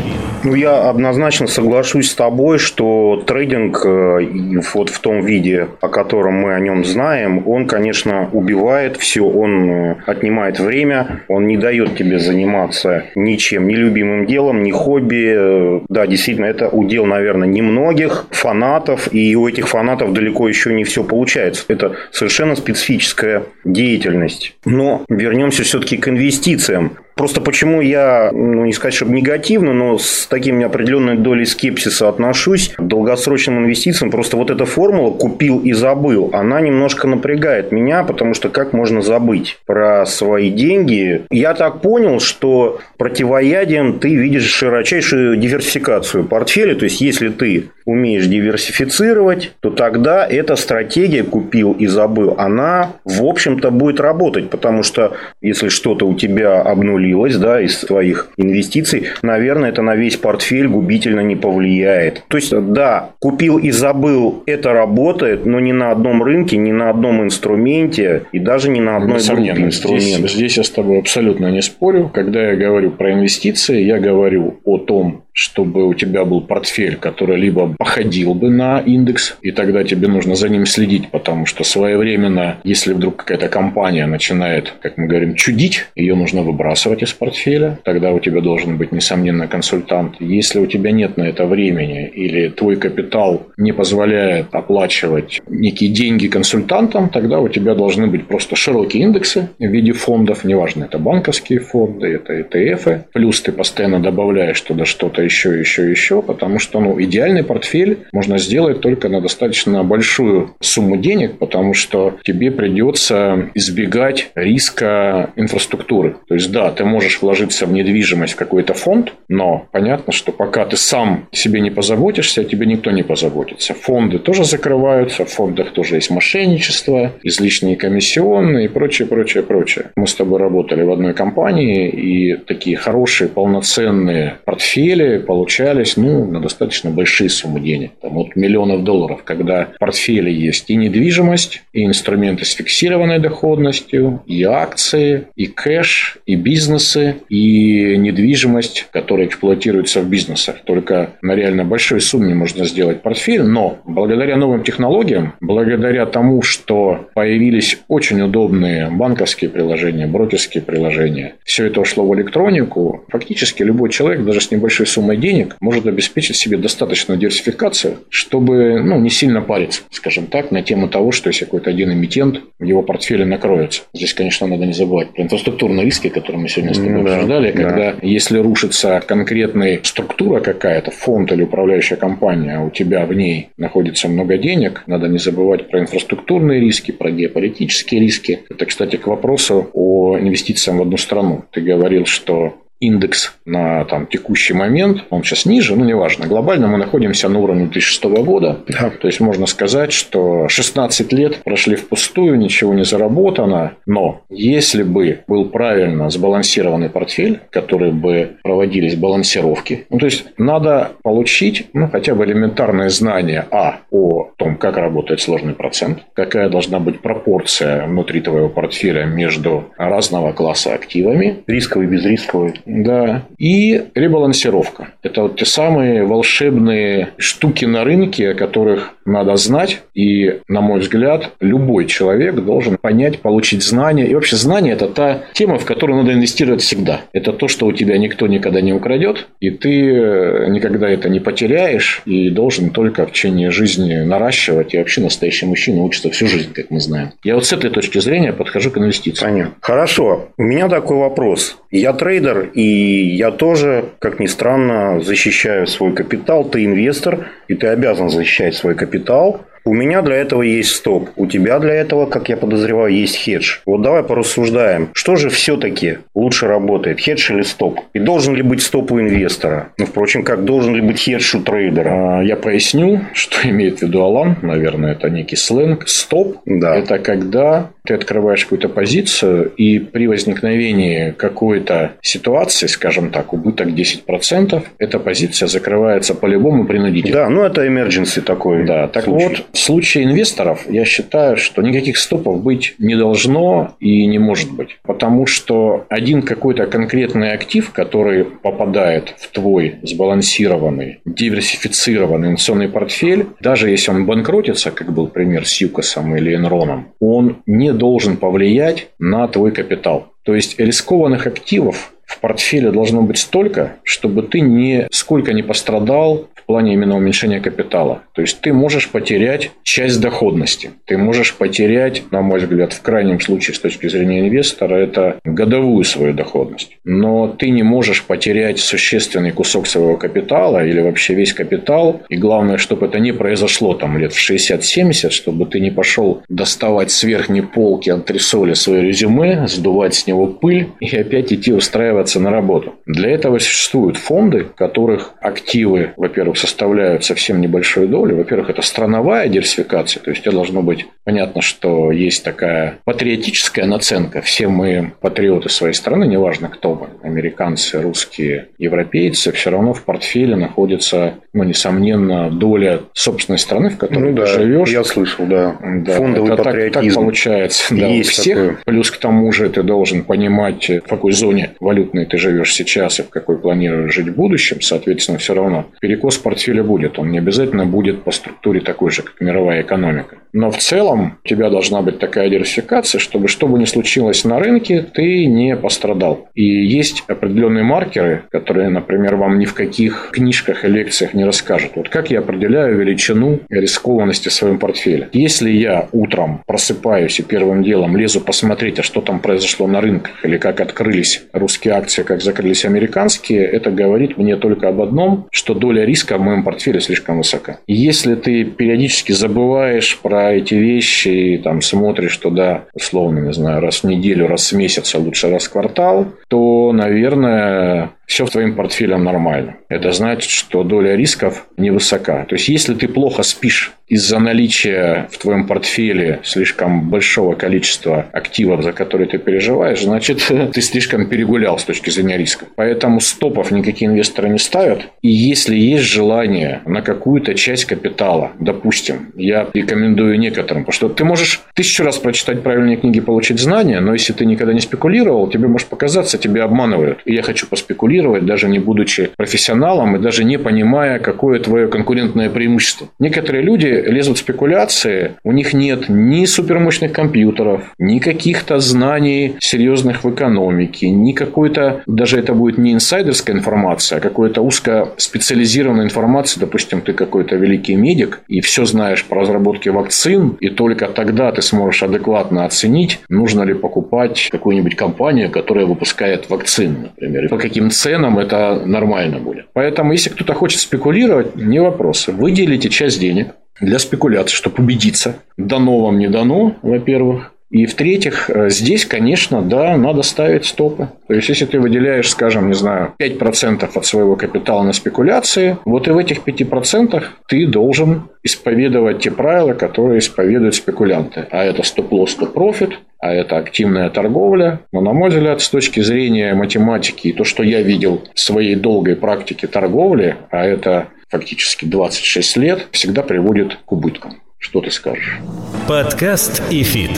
Ну, 0.43 0.55
я 0.55 0.89
однозначно 0.89 1.47
соглашусь 1.47 2.11
с 2.11 2.15
тобой, 2.15 2.59
что 2.59 3.23
трейдинг 3.25 3.85
э, 3.85 4.61
вот 4.73 4.89
в 4.89 4.99
том 4.99 5.25
виде, 5.25 5.67
о 5.81 5.87
котором 5.87 6.35
мы 6.35 6.53
о 6.53 6.59
нем 6.59 6.85
знаем, 6.85 7.47
он, 7.47 7.67
конечно, 7.67 8.29
убивает 8.31 8.97
все, 8.97 9.21
он 9.21 9.69
э, 9.69 9.95
отнимает 10.05 10.59
время, 10.59 11.21
он 11.27 11.47
не 11.47 11.57
дает 11.57 11.97
тебе 11.97 12.19
заниматься 12.19 13.05
ничем, 13.15 13.67
ни 13.67 13.75
любимым 13.75 14.25
делом, 14.25 14.63
ни 14.63 14.71
хобби. 14.71 15.33
Э, 15.35 15.79
да, 15.89 16.05
действительно, 16.05 16.45
это 16.45 16.69
удел, 16.69 17.05
наверное, 17.05 17.47
немногих 17.47 18.27
фанатов, 18.31 19.11
и 19.11 19.35
у 19.35 19.47
этих 19.47 19.67
фанатов 19.67 20.13
далеко 20.13 20.47
еще 20.47 20.73
не 20.73 20.83
все 20.83 21.03
получается. 21.03 21.65
Это 21.67 21.95
совершенно 22.11 22.55
специфическая 22.55 23.43
деятельность. 23.65 24.55
Но 24.65 24.96
вернемся 25.09 25.63
все-таки 25.63 25.97
к 25.97 26.07
инвестициям. 26.07 26.97
Просто 27.17 27.41
почему 27.41 27.81
я, 27.81 28.31
ну 28.31 28.63
не 28.65 28.73
сказать, 28.73 28.93
чтобы 28.93 29.13
негативно, 29.13 29.73
но 29.73 29.97
с 29.97 30.27
таким 30.27 30.63
определенной 30.63 31.17
долей 31.17 31.45
скепсиса 31.45 32.07
отношусь 32.07 32.73
к 32.77 32.81
долгосрочным 32.81 33.59
инвестициям. 33.59 34.11
Просто 34.11 34.37
вот 34.37 34.51
эта 34.51 34.65
формула 34.65 35.11
«купил 35.11 35.59
и 35.59 35.73
забыл», 35.73 36.29
она 36.31 36.61
немножко 36.61 37.07
напрягает 37.07 37.71
меня, 37.71 38.03
потому 38.03 38.35
что 38.35 38.49
как 38.49 38.73
можно 38.73 39.01
забыть 39.01 39.57
про 39.65 40.05
свои 40.05 40.51
деньги? 40.51 41.23
Я 41.31 41.55
так 41.55 41.81
понял, 41.81 42.19
что 42.19 42.79
противоядием 42.97 43.99
ты 43.99 44.13
видишь 44.13 44.45
широчайшую 44.45 45.37
диверсификацию 45.37 46.23
портфеля. 46.23 46.75
То 46.75 46.83
есть, 46.85 47.01
если 47.01 47.29
ты 47.29 47.69
умеешь 47.85 48.27
диверсифицировать, 48.27 49.53
то 49.61 49.71
тогда 49.71 50.27
эта 50.27 50.55
стратегия 50.55 51.23
«купил 51.23 51.71
и 51.71 51.87
забыл», 51.87 52.35
она, 52.37 52.91
в 53.05 53.23
общем-то, 53.23 53.71
будет 53.71 53.99
работать. 53.99 54.49
Потому 54.49 54.83
что, 54.83 55.13
если 55.41 55.69
что-то 55.69 56.05
у 56.05 56.13
тебя 56.13 56.61
обнулилось, 56.61 57.06
слилось 57.07 57.37
да, 57.37 57.61
из 57.61 57.77
твоих 57.79 58.29
инвестиций, 58.37 59.07
наверное, 59.21 59.69
это 59.69 59.81
на 59.81 59.95
весь 59.95 60.17
портфель 60.17 60.67
губительно 60.67 61.21
не 61.21 61.35
повлияет. 61.35 62.23
То 62.27 62.37
есть, 62.37 62.51
да, 62.51 63.11
купил 63.19 63.57
и 63.57 63.71
забыл, 63.71 64.43
это 64.45 64.73
работает, 64.73 65.45
но 65.45 65.59
не 65.59 65.73
на 65.73 65.91
одном 65.91 66.21
рынке, 66.23 66.57
не 66.57 66.73
на 66.73 66.89
одном 66.89 67.23
инструменте 67.23 68.23
и 68.31 68.39
даже 68.39 68.69
не 68.69 68.81
на 68.81 68.97
одной 68.97 69.19
группе 69.25 69.63
инструментов. 69.63 70.31
Здесь, 70.31 70.33
здесь 70.33 70.57
я 70.57 70.63
с 70.63 70.69
тобой 70.69 70.99
абсолютно 70.99 71.49
не 71.49 71.61
спорю. 71.61 72.11
Когда 72.13 72.51
я 72.51 72.55
говорю 72.55 72.91
про 72.91 73.13
инвестиции, 73.13 73.81
я 73.81 73.99
говорю 73.99 74.59
о 74.65 74.77
том, 74.77 75.23
чтобы 75.37 75.87
у 75.87 75.93
тебя 75.93 76.25
был 76.25 76.41
портфель, 76.41 76.95
который 76.95 77.37
либо 77.37 77.75
походил 77.77 78.33
бы 78.33 78.49
на 78.49 78.79
индекс, 78.79 79.37
и 79.43 79.51
тогда 79.51 79.83
тебе 79.83 80.07
нужно 80.07 80.33
за 80.33 80.49
ним 80.49 80.65
следить, 80.65 81.11
потому 81.11 81.45
что 81.45 81.63
своевременно, 81.63 82.57
если 82.63 82.91
вдруг 82.93 83.17
какая-то 83.17 83.47
компания 83.47 84.07
начинает, 84.07 84.73
как 84.81 84.97
мы 84.97 85.05
говорим, 85.05 85.35
чудить, 85.35 85.85
ее 85.95 86.15
нужно 86.15 86.41
выбрасывать 86.41 87.03
из 87.03 87.13
портфеля, 87.13 87.77
тогда 87.83 88.13
у 88.13 88.19
тебя 88.19 88.41
должен 88.41 88.77
быть, 88.77 88.91
несомненно, 88.91 89.47
консультант. 89.47 90.15
Если 90.19 90.57
у 90.57 90.65
тебя 90.65 90.91
нет 90.91 91.17
на 91.17 91.23
это 91.23 91.45
времени 91.45 92.07
или 92.07 92.49
твой 92.49 92.75
капитал 92.77 93.45
не 93.57 93.73
позволяет 93.73 94.47
оплачивать 94.53 95.39
некие 95.47 95.91
деньги 95.91 96.27
консультантам, 96.27 97.09
тогда 97.09 97.39
у 97.39 97.47
тебя 97.47 97.75
должны 97.75 98.07
быть 98.07 98.25
просто 98.25 98.55
широкие 98.55 99.03
индексы 99.03 99.49
в 99.59 99.65
виде 99.65 99.91
фондов, 99.91 100.43
неважно, 100.43 100.85
это 100.85 100.97
банковские 100.97 101.59
фонды, 101.59 102.07
это 102.07 102.33
ETF, 102.39 103.03
плюс 103.13 103.39
ты 103.41 103.51
постоянно 103.51 103.99
добавляешь 103.99 104.59
туда 104.61 104.85
что-то 104.85 105.26
еще, 105.27 105.59
еще, 105.59 105.89
еще, 105.89 106.21
потому 106.21 106.59
что 106.59 106.79
ну, 106.79 107.01
идеальный 107.01 107.43
портфель 107.43 107.99
можно 108.11 108.37
сделать 108.37 108.81
только 108.81 109.09
на 109.09 109.21
достаточно 109.21 109.83
большую 109.83 110.55
сумму 110.59 110.97
денег, 110.97 111.37
потому 111.37 111.73
что 111.73 112.17
тебе 112.23 112.51
придется 112.51 113.49
избегать 113.53 114.31
риска 114.35 115.31
инфраструктуры. 115.35 116.15
То 116.27 116.35
есть, 116.35 116.51
да, 116.51 116.71
ты 116.71 116.85
можешь 116.85 117.21
вложиться 117.21 117.65
в 117.65 117.71
недвижимость 117.71 118.33
в 118.33 118.37
какой-то 118.37 118.73
фонд, 118.73 119.13
но 119.27 119.67
понятно, 119.71 120.13
что 120.13 120.31
пока 120.31 120.65
ты 120.65 120.77
сам 120.77 121.27
себе 121.31 121.61
не 121.61 121.69
позаботишься, 121.69 122.43
тебе 122.43 122.65
никто 122.65 122.91
не 122.91 123.03
позаботится. 123.03 123.73
Фонды 123.73 124.19
тоже 124.19 124.43
закрываются, 124.45 125.25
в 125.25 125.29
фондах 125.29 125.71
тоже 125.71 125.95
есть 125.95 126.09
мошенничество, 126.09 127.11
излишние 127.23 127.75
комиссионные 127.75 128.65
и 128.65 128.67
прочее, 128.69 129.07
прочее, 129.07 129.43
прочее. 129.43 129.91
Мы 129.95 130.07
с 130.07 130.15
тобой 130.15 130.39
работали 130.39 130.83
в 130.83 130.91
одной 130.91 131.13
компании, 131.13 131.89
и 131.89 132.35
такие 132.35 132.77
хорошие, 132.77 133.27
полноценные 133.27 134.37
портфели 134.45 135.16
получались 135.19 135.97
ну, 135.97 136.25
на 136.25 136.41
достаточно 136.41 136.89
большие 136.91 137.29
суммы 137.29 137.59
денег. 137.59 137.91
Там 138.01 138.17
от 138.17 138.35
миллионов 138.35 138.83
долларов, 138.83 139.23
когда 139.23 139.65
в 139.65 139.77
портфеле 139.79 140.33
есть 140.33 140.69
и 140.69 140.75
недвижимость, 140.75 141.63
и 141.73 141.83
инструменты 141.83 142.45
с 142.45 142.51
фиксированной 142.53 143.19
доходностью, 143.19 144.23
и 144.25 144.43
акции, 144.43 145.27
и 145.35 145.47
кэш, 145.47 146.17
и 146.25 146.35
бизнесы, 146.35 147.17
и 147.29 147.97
недвижимость, 147.97 148.87
которая 148.91 149.27
эксплуатируется 149.27 150.01
в 150.01 150.09
бизнесах. 150.09 150.57
Только 150.65 151.11
на 151.21 151.35
реально 151.35 151.65
большой 151.65 152.01
сумме 152.01 152.33
можно 152.33 152.65
сделать 152.65 153.01
портфель, 153.01 153.43
но 153.43 153.79
благодаря 153.85 154.37
новым 154.37 154.63
технологиям, 154.63 155.33
благодаря 155.41 156.05
тому, 156.05 156.41
что 156.41 157.07
появились 157.13 157.79
очень 157.87 158.21
удобные 158.21 158.89
банковские 158.89 159.49
приложения, 159.49 160.07
брокерские 160.07 160.63
приложения, 160.63 161.35
все 161.43 161.65
это 161.65 161.81
ушло 161.81 162.05
в 162.05 162.15
электронику, 162.15 163.05
фактически 163.09 163.63
любой 163.63 163.89
человек, 163.89 164.23
даже 164.25 164.41
с 164.41 164.51
небольшой 164.51 164.85
суммой 164.87 164.96
денег, 165.17 165.55
может 165.59 165.85
обеспечить 165.85 166.35
себе 166.35 166.57
достаточную 166.57 167.19
диверсификацию, 167.19 167.97
чтобы 168.09 168.81
ну, 168.81 168.99
не 168.99 169.09
сильно 169.09 169.41
париться, 169.41 169.81
скажем 169.91 170.27
так, 170.27 170.51
на 170.51 170.61
тему 170.61 170.87
того, 170.87 171.11
что 171.11 171.29
если 171.29 171.45
какой-то 171.45 171.69
один 171.69 171.93
эмитент 171.93 172.41
в 172.59 172.63
его 172.63 172.81
портфеле 172.81 173.25
накроется. 173.25 173.83
Здесь, 173.93 174.13
конечно, 174.13 174.47
надо 174.47 174.65
не 174.65 174.73
забывать 174.73 175.13
про 175.13 175.23
инфраструктурные 175.23 175.85
риски, 175.85 176.09
которые 176.09 176.41
мы 176.41 176.49
сегодня 176.49 176.73
с 176.73 176.77
тобой 176.77 177.03
да, 177.03 177.15
обсуждали, 177.15 177.51
да. 177.51 177.63
когда 177.63 177.95
если 178.01 178.39
рушится 178.39 179.01
конкретная 179.05 179.79
структура 179.83 180.39
какая-то, 180.39 180.91
фонд 180.91 181.31
или 181.31 181.43
управляющая 181.43 181.97
компания, 181.97 182.57
а 182.57 182.61
у 182.61 182.69
тебя 182.69 183.05
в 183.05 183.13
ней 183.13 183.49
находится 183.57 184.07
много 184.07 184.37
денег, 184.37 184.83
надо 184.87 185.07
не 185.07 185.19
забывать 185.19 185.69
про 185.69 185.79
инфраструктурные 185.79 186.59
риски, 186.59 186.91
про 186.91 187.11
геополитические 187.11 188.01
риски. 188.01 188.39
Это, 188.49 188.65
кстати, 188.65 188.95
к 188.95 189.07
вопросу 189.07 189.69
о 189.73 190.17
инвестициях 190.19 190.77
в 190.77 190.81
одну 190.81 190.97
страну. 190.97 191.45
Ты 191.51 191.61
говорил, 191.61 192.05
что 192.05 192.55
индекс 192.79 193.35
на 193.45 193.85
там, 193.85 194.07
текущий 194.07 194.53
момент, 194.53 195.03
он 195.09 195.23
сейчас 195.23 195.45
ниже, 195.45 195.75
ну 195.75 195.85
неважно, 195.85 196.27
глобально 196.27 196.67
мы 196.67 196.77
находимся 196.77 197.29
на 197.29 197.39
уровне 197.39 197.65
2006 197.65 198.03
года, 198.03 198.59
да. 198.67 198.89
то 198.89 199.07
есть 199.07 199.19
можно 199.19 199.45
сказать, 199.45 199.91
что 199.91 200.47
16 200.47 201.11
лет 201.13 201.43
прошли 201.43 201.75
впустую, 201.75 202.37
ничего 202.37 202.73
не 202.73 202.83
заработано, 202.83 203.73
но 203.85 204.21
если 204.29 204.83
бы 204.83 205.21
был 205.27 205.45
правильно 205.45 206.09
сбалансированный 206.09 206.89
портфель, 206.89 207.39
который 207.49 207.91
бы 207.91 208.37
проводились 208.43 208.95
балансировки, 208.95 209.85
ну 209.89 209.99
то 209.99 210.05
есть 210.05 210.25
надо 210.37 210.91
получить 211.03 211.67
ну, 211.73 211.89
хотя 211.89 212.15
бы 212.15 212.25
элементарное 212.25 212.89
знание 212.89 213.45
а, 213.51 213.79
о 213.91 214.31
том, 214.37 214.57
как 214.57 214.77
работает 214.77 215.21
сложный 215.21 215.53
процент, 215.53 215.99
какая 216.13 216.49
должна 216.49 216.79
быть 216.79 217.01
пропорция 217.01 217.87
внутри 217.87 218.21
твоего 218.21 218.49
портфеля 218.49 219.05
между 219.05 219.65
разного 219.77 220.31
класса 220.33 220.73
активами, 220.73 221.43
рисковый, 221.47 221.87
безрисковый, 221.87 222.53
да. 222.67 223.23
И 223.37 223.81
ребалансировка. 223.95 224.89
Это 225.01 225.23
вот 225.23 225.37
те 225.37 225.45
самые 225.45 226.03
волшебные 226.05 227.09
штуки 227.17 227.63
на 227.63 227.83
рынке, 227.85 228.31
о 228.31 228.33
которых 228.33 228.93
надо 229.05 229.37
знать. 229.37 229.83
И, 229.93 230.41
на 230.49 230.59
мой 230.59 230.81
взгляд, 230.81 231.31
любой 231.39 231.85
человек 231.85 232.35
должен 232.35 232.77
понять, 232.77 233.21
получить 233.21 233.63
знания. 233.63 234.05
И 234.05 234.13
вообще 234.13 234.35
знание– 234.35 234.73
это 234.73 234.87
та 234.87 235.23
тема, 235.33 235.57
в 235.57 235.65
которую 235.65 235.99
надо 235.99 236.13
инвестировать 236.13 236.61
всегда. 236.61 237.01
Это 237.13 237.31
то, 237.31 237.47
что 237.47 237.67
у 237.67 237.71
тебя 237.71 237.97
никто 237.97 238.27
никогда 238.27 238.59
не 238.59 238.73
украдет, 238.73 239.27
и 239.39 239.49
ты 239.49 239.89
э, 239.89 240.47
никогда 240.49 240.89
это 240.89 241.07
не 241.07 241.21
потеряешь, 241.21 242.01
и 242.05 242.29
должен 242.29 242.71
только 242.71 243.05
в 243.05 243.11
течение 243.13 243.49
жизни 243.49 243.95
наращивать. 243.95 244.73
И 244.73 244.77
вообще 244.77 244.99
настоящий 244.99 245.45
мужчина 245.45 245.83
учится 245.83 246.09
всю 246.09 246.27
жизнь, 246.27 246.51
как 246.53 246.69
мы 246.69 246.81
знаем. 246.81 247.11
Я 247.23 247.35
вот 247.35 247.45
с 247.45 247.53
этой 247.53 247.69
точки 247.69 247.99
зрения 247.99 248.33
подхожу 248.33 248.71
к 248.71 248.77
инвестициям. 248.77 249.31
Понятно. 249.31 249.55
Хорошо. 249.61 250.29
У 250.37 250.43
меня 250.43 250.67
такой 250.67 250.97
вопрос. 250.97 251.57
Я 251.71 251.93
трейдер, 251.93 252.51
и 252.57 253.15
я 253.15 253.29
тоже, 253.29 253.85
как 253.99 254.19
ни 254.19 254.25
странно, 254.25 254.99
защищаю 254.99 255.67
свой 255.67 255.93
капитал. 255.93 256.43
Ты 256.43 256.65
инвестор, 256.65 257.27
и 257.47 257.53
ты 257.53 257.67
обязан 257.67 258.09
защищать 258.09 258.55
свой 258.55 258.73
капитал. 258.73 259.45
У 259.67 259.73
меня 259.73 260.01
для 260.01 260.15
этого 260.15 260.43
есть 260.43 260.69
стоп. 260.69 261.09
У 261.17 261.27
тебя 261.27 261.59
для 261.59 261.73
этого, 261.73 262.05
как 262.05 262.29
я 262.29 262.37
подозреваю, 262.37 262.93
есть 262.93 263.21
хедж. 263.21 263.57
Вот 263.65 263.81
давай 263.81 264.01
порассуждаем. 264.01 264.89
Что 264.93 265.17
же 265.17 265.29
все-таки 265.29 265.97
лучше 266.15 266.47
работает, 266.47 267.01
хедж 267.01 267.33
или 267.33 267.41
стоп? 267.41 267.81
И 267.93 267.99
должен 267.99 268.33
ли 268.33 268.43
быть 268.43 268.61
стоп 268.61 268.93
у 268.93 269.01
инвестора? 269.01 269.73
Ну, 269.77 269.85
впрочем, 269.85 270.23
как 270.23 270.45
должен 270.45 270.73
ли 270.73 270.79
быть 270.79 271.03
хедж 271.03 271.35
у 271.35 271.41
трейдера? 271.41 272.19
А, 272.19 272.23
я 272.23 272.37
поясню, 272.37 273.01
что 273.11 273.45
имеет 273.49 273.79
в 273.79 273.81
виду 273.81 274.01
Алан. 274.01 274.37
Наверное, 274.41 274.93
это 274.93 275.09
некий 275.09 275.35
сленг. 275.35 275.85
Стоп 275.89 276.37
да.– 276.45 276.73
это 276.77 276.97
когда 276.99 277.71
ты 277.87 277.93
открываешь 277.93 278.43
какую-то 278.43 278.69
позицию, 278.69 279.51
и 279.55 279.79
при 279.79 280.07
возникновении 280.07 281.11
какой-то 281.11 281.93
ситуации, 282.01 282.67
скажем 282.67 283.11
так, 283.11 283.33
убыток 283.33 283.69
10%, 283.69 284.61
эта 284.77 284.99
позиция 284.99 285.47
закрывается 285.47 286.13
по-любому 286.13 286.65
принудительно. 286.65 287.13
Да, 287.13 287.29
ну 287.29 287.43
это 287.43 287.65
emergency 287.65 288.21
такой. 288.21 288.65
Да, 288.65 288.87
так 288.87 289.05
случай. 289.05 289.27
вот, 289.27 289.45
в 289.57 289.59
случае 289.59 290.03
инвесторов 290.03 290.69
я 290.69 290.85
считаю, 290.85 291.35
что 291.35 291.63
никаких 291.63 291.97
стопов 291.97 292.43
быть 292.43 292.75
не 292.77 292.95
должно 292.95 293.75
и 293.79 294.05
не 294.05 294.19
может 294.19 294.51
быть. 294.51 294.77
Потому 294.83 295.25
что 295.25 295.87
один 295.89 296.21
какой-то 296.21 296.67
конкретный 296.67 297.31
актив, 297.31 297.71
который 297.71 298.23
попадает 298.23 299.15
в 299.17 299.31
твой 299.31 299.77
сбалансированный, 299.81 300.99
диверсифицированный 301.05 302.27
инвестиционный 302.27 302.69
портфель, 302.69 303.25
даже 303.39 303.71
если 303.71 303.89
он 303.89 304.05
банкротится, 304.05 304.69
как 304.69 304.93
был 304.93 305.07
пример 305.07 305.47
с 305.47 305.59
Юкосом 305.59 306.15
или 306.15 306.35
Энроном, 306.35 306.89
он 306.99 307.37
не 307.47 307.73
должен 307.73 308.17
повлиять 308.17 308.89
на 308.99 309.27
твой 309.27 309.51
капитал. 309.51 310.13
То 310.21 310.35
есть 310.35 310.59
рискованных 310.59 311.25
активов 311.25 311.93
в 312.05 312.19
портфеле 312.19 312.71
должно 312.71 313.01
быть 313.01 313.17
столько, 313.17 313.77
чтобы 313.83 314.21
ты 314.21 314.39
ни 314.39 314.87
сколько 314.91 315.33
не 315.33 315.41
пострадал 315.41 316.27
плане 316.47 316.73
именно 316.73 316.97
уменьшения 316.97 317.39
капитала. 317.39 318.01
То 318.13 318.21
есть 318.21 318.41
ты 318.41 318.53
можешь 318.53 318.89
потерять 318.89 319.51
часть 319.63 320.01
доходности. 320.01 320.71
Ты 320.85 320.97
можешь 320.97 321.35
потерять, 321.35 322.03
на 322.11 322.21
мой 322.21 322.39
взгляд, 322.39 322.73
в 322.73 322.81
крайнем 322.81 323.19
случае 323.19 323.55
с 323.55 323.59
точки 323.59 323.87
зрения 323.87 324.21
инвестора, 324.21 324.75
это 324.75 325.19
годовую 325.23 325.83
свою 325.83 326.13
доходность. 326.13 326.77
Но 326.83 327.27
ты 327.27 327.49
не 327.51 327.63
можешь 327.63 328.03
потерять 328.03 328.59
существенный 328.59 329.31
кусок 329.31 329.67
своего 329.67 329.97
капитала 329.97 330.65
или 330.65 330.81
вообще 330.81 331.13
весь 331.13 331.33
капитал. 331.33 332.01
И 332.09 332.17
главное, 332.17 332.57
чтобы 332.57 332.87
это 332.87 332.99
не 332.99 333.11
произошло 333.11 333.73
там 333.75 333.97
лет 333.97 334.13
в 334.13 334.29
60-70, 334.29 335.11
чтобы 335.11 335.45
ты 335.45 335.59
не 335.59 335.69
пошел 335.69 336.23
доставать 336.29 336.91
с 336.91 337.03
верхней 337.03 337.41
полки 337.41 337.89
антресоли 337.89 338.53
свое 338.53 338.81
резюме, 338.81 339.47
сдувать 339.47 339.93
с 339.93 340.07
него 340.07 340.27
пыль 340.27 340.69
и 340.79 340.95
опять 340.95 341.31
идти 341.31 341.53
устраивать 341.53 341.77
устраиваться 341.77 342.19
на 342.19 342.31
работу. 342.31 342.75
Для 342.85 343.11
этого 343.11 343.39
существуют 343.39 343.97
фонды, 343.97 344.47
которых 344.55 345.13
активы, 345.21 345.93
во-первых, 345.95 346.36
составляют 346.37 347.03
совсем 347.03 347.41
небольшую 347.41 347.87
долю. 347.87 348.17
Во-первых, 348.17 348.49
это 348.49 348.61
страновая 348.61 349.27
диверсификация, 349.27 350.01
то 350.01 350.11
есть 350.11 350.21
это 350.21 350.31
должно 350.31 350.61
быть 350.61 350.85
понятно, 351.03 351.41
что 351.41 351.91
есть 351.91 352.23
такая 352.23 352.79
патриотическая 352.85 353.65
наценка. 353.65 354.21
Все 354.21 354.47
мы 354.47 354.93
патриоты 355.01 355.49
своей 355.49 355.73
страны, 355.73 356.05
неважно 356.05 356.49
кто 356.49 356.75
мы, 356.75 357.07
американцы, 357.07 357.81
русские, 357.81 358.49
европейцы, 358.57 359.31
все 359.31 359.49
равно 359.49 359.73
в 359.73 359.83
портфеле 359.83 360.35
находится, 360.35 361.15
ну, 361.33 361.43
несомненно, 361.43 362.29
доля 362.29 362.81
собственной 362.93 363.39
страны, 363.39 363.69
в 363.69 363.77
которой 363.77 364.11
ну, 364.11 364.15
ты 364.17 364.21
да, 364.21 364.25
живешь. 364.27 364.69
Я 364.69 364.83
слышал, 364.83 365.25
да. 365.25 365.57
да 365.61 365.93
Фондовый 365.93 366.33
это 366.33 366.43
патриотизм. 366.43 366.73
Так, 366.73 366.83
так 366.83 366.93
получается 366.93 367.75
да, 367.75 367.87
есть 367.87 368.09
у 368.09 368.21
всех. 368.21 368.37
Такое. 368.37 368.57
Плюс 368.65 368.91
к 368.91 368.97
тому 368.97 369.31
же 369.31 369.49
ты 369.49 369.63
должен 369.63 370.03
понимать, 370.03 370.69
в 370.69 370.87
какой 370.87 371.11
зоне 371.11 371.51
валют 371.59 371.87
валютной 371.87 372.05
ты 372.05 372.17
живешь 372.17 372.53
сейчас 372.53 372.99
и 372.99 373.03
в 373.03 373.09
какой 373.09 373.37
планируешь 373.37 373.93
жить 373.93 374.09
в 374.09 374.15
будущем, 374.15 374.61
соответственно, 374.61 375.17
все 375.17 375.33
равно 375.33 375.67
перекос 375.79 376.17
портфеле 376.27 376.61
будет. 376.61 376.99
Он 376.99 377.09
не 377.09 377.19
обязательно 377.19 377.65
будет 377.65 378.03
по 378.03 378.11
структуре 378.11 378.59
такой 378.59 378.91
же, 378.91 379.01
как 379.01 379.21
мировая 379.21 379.61
экономика. 379.61 380.17
Но 380.33 380.51
в 380.51 380.57
целом 380.57 381.17
у 381.23 381.27
тебя 381.27 381.49
должна 381.49 381.81
быть 381.81 381.99
такая 381.99 382.29
диверсификация, 382.29 382.99
чтобы 382.99 383.29
что 383.29 383.47
бы 383.47 383.57
ни 383.57 383.63
случилось 383.63 384.25
на 384.25 384.37
рынке, 384.39 384.85
ты 384.93 385.25
не 385.25 385.55
пострадал. 385.55 386.27
И 386.35 386.43
есть 386.43 387.05
определенные 387.07 387.63
маркеры, 387.63 388.23
которые, 388.29 388.67
например, 388.67 389.15
вам 389.15 389.39
ни 389.39 389.45
в 389.45 389.53
каких 389.53 390.09
книжках 390.11 390.65
и 390.65 390.67
лекциях 390.67 391.13
не 391.13 391.23
расскажут. 391.23 391.71
Вот 391.75 391.87
как 391.87 392.11
я 392.11 392.19
определяю 392.19 392.77
величину 392.77 393.39
рискованности 393.49 394.27
в 394.27 394.33
своем 394.33 394.59
портфеле. 394.59 395.07
Если 395.13 395.49
я 395.49 395.87
утром 395.93 396.41
просыпаюсь 396.45 397.21
и 397.21 397.23
первым 397.23 397.63
делом 397.63 397.95
лезу 397.95 398.19
посмотреть, 398.19 398.79
а 398.79 398.83
что 398.83 398.99
там 398.99 399.21
произошло 399.21 399.65
на 399.65 399.79
рынках, 399.79 400.25
или 400.25 400.37
как 400.37 400.59
открылись 400.59 401.23
русские 401.31 401.75
акции, 401.75 402.03
как 402.03 402.21
закрылись 402.21 402.65
американские, 402.65 403.45
это 403.45 403.71
говорит 403.71 404.17
мне 404.17 404.35
только 404.35 404.67
об 404.67 404.81
одном, 404.81 405.27
что 405.31 405.53
доля 405.53 405.85
риска 405.85 406.16
в 406.17 406.21
моем 406.21 406.43
портфеле 406.43 406.79
слишком 406.79 407.17
высока. 407.17 407.59
Если 407.67 408.15
ты 408.15 408.43
периодически 408.43 409.11
забываешь 409.11 409.97
про 410.01 410.33
эти 410.33 410.55
вещи 410.55 411.07
и 411.07 411.37
там 411.37 411.61
смотришь 411.61 412.17
туда, 412.17 412.65
условно, 412.73 413.19
не 413.19 413.33
знаю, 413.33 413.61
раз 413.61 413.83
в 413.83 413.87
неделю, 413.87 414.27
раз 414.27 414.51
в 414.51 414.55
месяц, 414.55 414.93
а 414.95 414.99
лучше 414.99 415.29
раз 415.29 415.45
в 415.45 415.51
квартал, 415.51 416.07
то, 416.27 416.71
наверное, 416.73 417.91
все 418.07 418.25
в 418.25 418.29
твоем 418.29 418.55
портфеле 418.55 418.97
нормально. 418.97 419.57
Это 419.67 419.91
значит, 419.91 420.31
что 420.31 420.63
доля 420.63 420.95
рисков 420.95 421.45
невысока. 421.57 422.25
То 422.27 422.35
есть, 422.35 422.47
если 422.47 422.73
ты 422.73 422.87
плохо 422.87 423.21
спишь 423.21 423.73
из-за 423.89 424.19
наличия 424.19 425.07
в 425.11 425.17
твоем 425.17 425.45
портфеле 425.45 426.21
слишком 426.23 426.89
большого 426.89 427.35
количества 427.35 428.05
активов, 428.13 428.63
за 428.63 428.71
которые 428.71 429.07
ты 429.07 429.17
переживаешь, 429.17 429.83
значит, 429.83 430.25
ты 430.53 430.61
слишком 430.61 431.07
перегулял 431.07 431.59
с 431.59 431.65
точки 431.65 431.89
зрения 431.89 432.17
риска. 432.17 432.45
Поэтому 432.55 433.01
стопов 433.01 433.51
никакие 433.51 433.91
инвесторы 433.91 434.29
не 434.29 434.39
ставят. 434.39 434.87
И 435.01 435.09
если 435.09 435.57
есть 435.57 435.83
желание 435.83 436.61
на 436.65 436.81
какую-то 436.81 437.35
часть 437.35 437.65
капитала, 437.65 438.31
допустим, 438.39 439.11
я 439.15 439.49
рекомендую 439.53 440.17
некоторым, 440.17 440.63
потому 440.63 440.73
что 440.73 440.89
ты 440.89 441.03
можешь 441.03 441.41
тысячу 441.55 441.83
раз 441.83 441.97
прочитать 441.97 442.41
правильные 442.41 442.77
книги, 442.77 443.01
получить 443.01 443.39
знания, 443.39 443.81
но 443.81 443.91
если 443.93 444.13
ты 444.13 444.25
никогда 444.25 444.53
не 444.53 444.61
спекулировал, 444.61 445.29
тебе 445.29 445.49
может 445.49 445.67
показаться, 445.67 446.17
тебе 446.17 446.41
обманывают. 446.41 446.99
И 447.03 447.13
я 447.13 447.21
хочу 447.21 447.47
поспекулировать 447.47 447.96
конкурировать, 447.97 448.25
даже 448.25 448.47
не 448.47 448.59
будучи 448.59 449.09
профессионалом 449.17 449.95
и 449.95 449.99
даже 449.99 450.23
не 450.23 450.37
понимая, 450.37 450.99
какое 450.99 451.39
твое 451.39 451.67
конкурентное 451.67 452.29
преимущество. 452.29 452.87
Некоторые 452.99 453.43
люди 453.43 453.67
лезут 453.87 454.17
в 454.17 454.19
спекуляции, 454.19 455.11
у 455.23 455.31
них 455.31 455.53
нет 455.53 455.89
ни 455.89 456.25
супермощных 456.25 456.91
компьютеров, 456.91 457.61
ни 457.79 457.99
каких-то 457.99 458.59
знаний 458.59 459.35
серьезных 459.39 460.03
в 460.03 460.13
экономике, 460.13 460.89
ни 460.89 461.13
какой-то, 461.13 461.81
даже 461.87 462.19
это 462.19 462.33
будет 462.33 462.57
не 462.57 462.73
инсайдерская 462.73 463.35
информация, 463.35 463.97
а 463.97 464.01
какой-то 464.01 464.41
узкоспециализированная 464.41 465.85
информация, 465.85 466.41
допустим, 466.41 466.81
ты 466.81 466.93
какой-то 466.93 467.35
великий 467.35 467.75
медик 467.75 468.21
и 468.27 468.41
все 468.41 468.65
знаешь 468.65 469.03
по 469.03 469.15
разработке 469.15 469.71
вакцин, 469.71 470.37
и 470.39 470.49
только 470.49 470.87
тогда 470.87 471.31
ты 471.31 471.41
сможешь 471.41 471.83
адекватно 471.83 472.45
оценить, 472.45 472.99
нужно 473.09 473.43
ли 473.43 473.53
покупать 473.53 474.29
какую-нибудь 474.31 474.75
компанию, 474.75 475.31
которая 475.31 475.65
выпускает 475.65 476.29
вакцины, 476.29 476.89
например, 476.95 477.25
и 477.25 477.27
по 477.27 477.37
каким 477.37 477.69
ценам 477.71 477.86
ценам 477.87 478.19
это 478.19 478.61
нормально 478.65 479.19
будет. 479.19 479.45
Поэтому, 479.53 479.93
если 479.93 480.09
кто-то 480.09 480.33
хочет 480.33 480.59
спекулировать, 480.59 481.35
не 481.35 481.61
вопрос. 481.61 482.07
Выделите 482.07 482.69
часть 482.69 482.99
денег 482.99 483.27
для 483.61 483.79
спекуляции, 483.79 484.35
чтобы 484.35 484.55
убедиться, 484.63 485.15
дано 485.37 485.79
вам, 485.79 485.97
не 485.97 486.09
дано, 486.09 486.55
во-первых. 486.61 487.31
И 487.49 487.65
в-третьих, 487.65 488.29
э, 488.29 488.49
здесь, 488.49 488.85
конечно, 488.85 489.41
да, 489.41 489.77
надо 489.77 490.01
ставить 490.01 490.45
стопы. 490.45 490.89
То 491.07 491.13
есть, 491.13 491.29
если 491.29 491.45
ты 491.45 491.59
выделяешь, 491.59 492.09
скажем, 492.09 492.47
не 492.47 492.53
знаю, 492.53 492.93
5% 492.99 493.77
от 493.77 493.85
своего 493.85 494.17
капитала 494.17 494.63
на 494.63 494.73
спекуляции, 494.73 495.57
вот 495.63 495.87
и 495.87 495.91
в 495.91 495.97
этих 495.97 496.23
5% 496.25 497.03
ты 497.27 497.47
должен 497.47 498.09
исповедовать 498.21 498.99
те 498.99 499.11
правила, 499.11 499.53
которые 499.53 499.99
исповедуют 499.99 500.55
спекулянты. 500.55 501.27
А 501.31 501.45
это 501.45 501.63
стоп-лосс, 501.63 502.11
стоп-профит, 502.11 502.79
а 502.99 503.13
это 503.13 503.37
активная 503.37 503.89
торговля. 503.89 504.59
Но, 504.73 504.81
на 504.81 504.91
мой 504.91 505.09
взгляд, 505.09 505.41
с 505.41 505.49
точки 505.49 505.79
зрения 505.79 506.33
математики 506.33 507.07
и 507.07 507.13
то, 507.13 507.23
что 507.23 507.43
я 507.43 507.61
видел 507.61 508.03
в 508.13 508.19
своей 508.19 508.55
долгой 508.55 508.97
практике 508.97 509.47
торговли, 509.47 510.17
а 510.31 510.43
это 510.43 510.87
фактически 511.09 511.63
26 511.63 512.37
лет, 512.37 512.67
всегда 512.71 513.03
приводит 513.03 513.55
к 513.65 513.71
убыткам. 513.71 514.17
Что 514.39 514.61
ты 514.61 514.71
скажешь? 514.71 515.19
Подкаст 515.67 516.41
ИФИТ. 516.49 516.91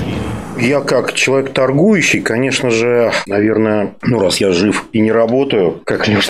Я 0.62 0.82
как 0.82 1.14
человек 1.14 1.54
торгующий, 1.54 2.20
конечно 2.20 2.70
же, 2.70 3.12
наверное, 3.28 3.94
ну 4.02 4.20
раз 4.20 4.42
я 4.42 4.52
жив 4.52 4.86
и 4.92 5.00
не 5.00 5.12
работаю, 5.12 5.82
как 5.86 6.08
Леш, 6.08 6.30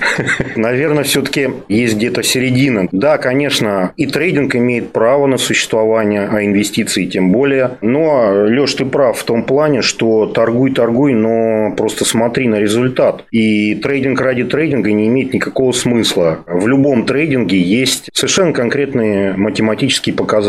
наверное, 0.56 1.02
все-таки 1.02 1.50
есть 1.68 1.96
где-то 1.96 2.22
середина. 2.22 2.88
Да, 2.92 3.18
конечно, 3.18 3.92
и 3.96 4.06
трейдинг 4.06 4.54
имеет 4.54 4.92
право 4.92 5.26
на 5.26 5.38
существование, 5.38 6.28
а 6.30 6.44
инвестиции 6.44 7.06
тем 7.06 7.32
более. 7.32 7.72
Но, 7.80 8.44
Леш, 8.46 8.74
ты 8.74 8.86
прав 8.86 9.18
в 9.18 9.24
том 9.24 9.42
плане, 9.42 9.82
что 9.82 10.26
торгуй, 10.26 10.72
торгуй, 10.72 11.12
но 11.12 11.74
просто 11.76 12.04
смотри 12.04 12.46
на 12.46 12.60
результат. 12.60 13.24
И 13.32 13.74
трейдинг 13.74 14.20
ради 14.20 14.44
трейдинга 14.44 14.92
не 14.92 15.08
имеет 15.08 15.34
никакого 15.34 15.72
смысла. 15.72 16.44
В 16.46 16.68
любом 16.68 17.06
трейдинге 17.06 17.60
есть 17.60 18.08
совершенно 18.12 18.52
конкретные 18.52 19.32
математические 19.32 20.14
показатели, 20.14 20.43